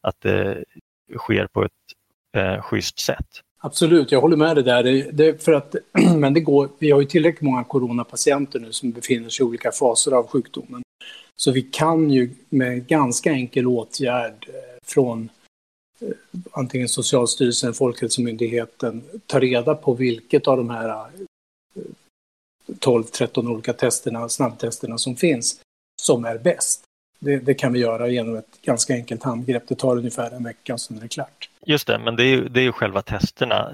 att 0.00 0.20
det 0.20 0.64
sker 1.18 1.46
på 1.46 1.64
ett 1.64 1.72
eh, 2.36 2.62
schysst 2.62 2.98
sätt. 2.98 3.42
Absolut, 3.62 4.12
jag 4.12 4.20
håller 4.20 4.36
med 4.36 4.56
dig 4.56 4.64
där. 4.64 4.82
Det, 4.82 5.10
det, 5.10 5.44
för 5.44 5.52
att, 5.52 5.74
men 6.16 6.34
det 6.34 6.40
går, 6.40 6.68
vi 6.78 6.90
har 6.90 7.00
ju 7.00 7.06
tillräckligt 7.06 7.42
många 7.42 7.64
coronapatienter 7.64 8.60
nu 8.60 8.72
som 8.72 8.90
befinner 8.90 9.28
sig 9.28 9.44
i 9.44 9.48
olika 9.48 9.72
faser 9.72 10.12
av 10.12 10.26
sjukdomen. 10.26 10.82
Så 11.36 11.52
vi 11.52 11.62
kan 11.62 12.10
ju 12.10 12.30
med 12.48 12.86
ganska 12.86 13.32
enkel 13.32 13.66
åtgärd 13.66 14.48
eh, 14.48 14.78
från 14.82 15.28
eh, 16.00 16.08
antingen 16.50 16.88
Socialstyrelsen, 16.88 17.74
Folkhälsomyndigheten 17.74 19.02
ta 19.26 19.40
reda 19.40 19.74
på 19.74 19.94
vilket 19.94 20.48
av 20.48 20.56
de 20.56 20.70
här 20.70 20.88
eh, 20.88 21.82
12-13 22.78 23.50
olika 23.50 23.72
testerna, 23.72 24.28
snabbtesterna 24.28 24.98
som 24.98 25.16
finns 25.16 25.60
som 26.02 26.24
är 26.24 26.38
bäst. 26.38 26.82
Det, 27.20 27.38
det, 27.38 27.54
kan 27.54 27.72
vi 27.72 27.78
göra 27.78 28.08
genom 28.08 28.36
ett 28.36 28.62
ganska 28.62 28.94
enkelt 28.94 29.22
handgrepp. 29.22 29.68
Det 29.68 29.74
tar 29.74 29.96
ungefär 29.96 30.30
en 30.30 30.44
vecka, 30.44 30.78
sen 30.78 30.96
är 30.96 31.00
det 31.00 31.08
klart. 31.08 31.50
Just 31.66 31.86
det, 31.86 31.98
men 31.98 32.16
det 32.16 32.22
är 32.22 32.28
ju, 32.28 32.48
det 32.48 32.60
är 32.60 32.64
ju 32.64 32.72
själva 32.72 33.02
testerna. 33.02 33.70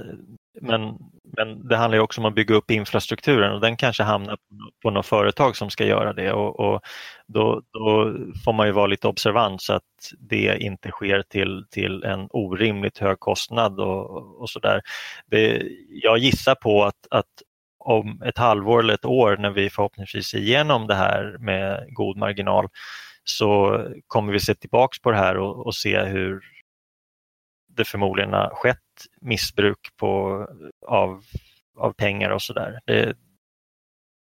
Men, 0.60 0.98
men 1.36 1.68
det 1.68 1.76
handlar 1.76 1.98
också 1.98 2.20
om 2.20 2.24
att 2.24 2.34
bygga 2.34 2.54
upp 2.54 2.70
infrastrukturen 2.70 3.52
och 3.52 3.60
den 3.60 3.76
kanske 3.76 4.02
hamnar 4.02 4.38
på 4.82 4.90
något 4.90 5.06
företag 5.06 5.56
som 5.56 5.70
ska 5.70 5.86
göra 5.86 6.12
det 6.12 6.32
och, 6.32 6.60
och 6.60 6.80
då, 7.26 7.62
då, 7.72 8.16
får 8.44 8.52
man 8.52 8.66
ju 8.66 8.72
vara 8.72 8.86
lite 8.86 9.08
observant 9.08 9.62
så 9.62 9.72
att 9.72 9.82
det 10.18 10.58
inte 10.58 10.90
sker 10.90 11.22
till, 11.22 11.64
till 11.70 12.02
en 12.02 12.28
orimligt 12.30 12.98
hög 12.98 13.20
kostnad 13.20 13.80
och, 13.80 14.40
och 14.40 14.50
sådär. 14.50 14.82
Jag 15.88 16.18
gissar 16.18 16.54
på 16.54 16.84
att, 16.84 17.06
att 17.10 17.26
om 17.78 18.22
ett 18.22 18.38
halvår 18.38 18.80
eller 18.80 18.94
ett 18.94 19.04
år 19.04 19.36
när 19.36 19.50
vi 19.50 19.70
förhoppningsvis 19.70 20.34
är 20.34 20.38
igenom 20.38 20.86
det 20.86 20.94
här 20.94 21.36
med 21.40 21.94
god 21.94 22.16
marginal 22.16 22.68
så 23.30 23.80
kommer 24.06 24.32
vi 24.32 24.40
se 24.40 24.54
tillbaks 24.54 24.98
på 24.98 25.10
det 25.10 25.16
här 25.16 25.36
och, 25.36 25.66
och 25.66 25.74
se 25.74 26.04
hur 26.04 26.42
det 27.68 27.84
förmodligen 27.84 28.32
har 28.32 28.50
skett 28.54 28.78
missbruk 29.20 29.88
på, 29.96 30.46
av, 30.86 31.24
av 31.78 31.92
pengar 31.92 32.30
och 32.30 32.42
sådär. 32.42 32.80
Det, 32.86 33.16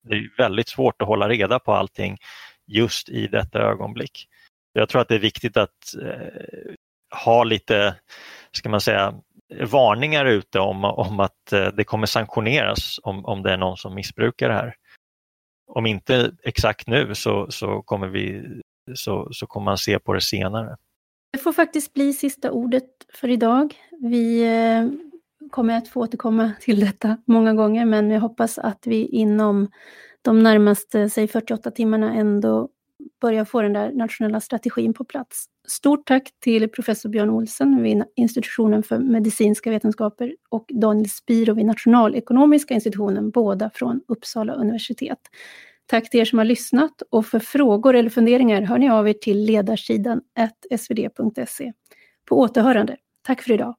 det 0.04 0.16
är 0.16 0.38
väldigt 0.38 0.70
svårt 0.70 1.02
att 1.02 1.08
hålla 1.08 1.30
reda 1.30 1.60
på 1.60 1.74
allting 1.74 2.18
just 2.68 3.10
i 3.10 3.28
detta 3.28 3.60
ögonblick. 3.60 4.28
Jag 4.74 4.90
tror 4.90 5.02
att 5.02 5.08
det 5.08 5.16
är 5.16 5.20
viktigt 5.20 5.58
att 5.58 5.96
eh, 6.02 6.74
ha 7.26 7.44
lite, 7.44 7.96
ska 8.52 8.70
man 8.70 8.82
säga, 8.82 9.14
varningar 9.64 10.26
ute 10.26 10.60
om, 10.60 10.86
om 10.86 11.20
att 11.20 11.54
eh, 11.54 11.68
det 11.68 11.84
kommer 11.84 12.08
sanktioneras 12.08 13.00
om, 13.04 13.26
om 13.26 13.44
det 13.44 13.52
är 13.52 13.58
någon 13.58 13.78
som 13.78 13.96
missbrukar 13.96 14.50
det 14.50 14.56
här. 14.56 14.76
Om 15.68 15.86
inte 15.86 16.32
exakt 16.44 16.88
nu 16.88 17.16
så, 17.16 17.52
så, 17.52 17.82
kommer, 17.82 18.08
vi, 18.08 18.44
så, 18.96 19.28
så 19.32 19.48
kommer 19.48 19.66
man 19.66 19.78
se 19.78 20.00
på 20.00 20.14
det 20.14 20.22
senare. 20.22 20.78
Det 21.32 21.40
får 21.40 21.54
faktiskt 21.54 21.94
bli 21.94 22.14
sista 22.14 22.52
ordet 22.52 22.90
för 23.14 23.30
idag. 23.30 23.76
Vi 24.02 24.42
eh, 24.42 24.90
kommer 25.50 25.78
att 25.78 25.88
få 25.88 26.02
återkomma 26.02 26.52
till 26.62 26.80
detta 26.80 27.18
många 27.26 27.54
gånger, 27.54 27.86
men 27.86 28.12
jag 28.12 28.22
hoppas 28.22 28.58
att 28.58 28.88
vi 28.88 29.06
inom 29.06 29.72
de 30.22 30.44
närmaste, 30.44 31.10
säg 31.10 31.28
48 31.28 31.72
timmarna 31.72 32.14
ändå 32.14 32.70
börjar 33.22 33.46
få 33.46 33.62
den 33.62 33.74
där 33.74 33.92
nationella 33.92 34.42
strategin 34.42 34.94
på 34.94 35.04
plats. 35.04 35.46
Stort 35.68 36.08
tack 36.08 36.32
till 36.40 36.70
professor 36.70 37.10
Björn 37.10 37.30
Olsen 37.30 37.84
vid 37.84 38.04
institutionen 38.16 38.84
för 38.84 38.98
medicinska 38.98 39.70
vetenskaper 39.70 40.36
och 40.50 40.66
Daniel 40.74 41.10
Spiro 41.10 41.54
vid 41.54 41.66
nationalekonomiska 41.66 42.74
institutionen, 42.74 43.32
båda 43.32 43.70
från 43.74 44.02
Uppsala 44.08 44.54
universitet. 44.54 45.20
Tack 45.90 46.10
till 46.10 46.20
er 46.20 46.26
som 46.26 46.38
har 46.38 46.46
lyssnat 46.46 47.02
och 47.10 47.26
för 47.26 47.40
frågor 47.40 47.96
eller 47.96 48.10
funderingar 48.10 48.62
hör 48.62 48.78
ni 48.78 48.90
av 48.90 49.10
er 49.10 49.14
till 49.14 49.46
ledarsidan 49.46 50.22
svd.se. 50.78 51.74
På 52.26 52.40
återhörande. 52.40 52.98
Tack 53.22 53.42
för 53.42 53.52
idag. 53.52 53.76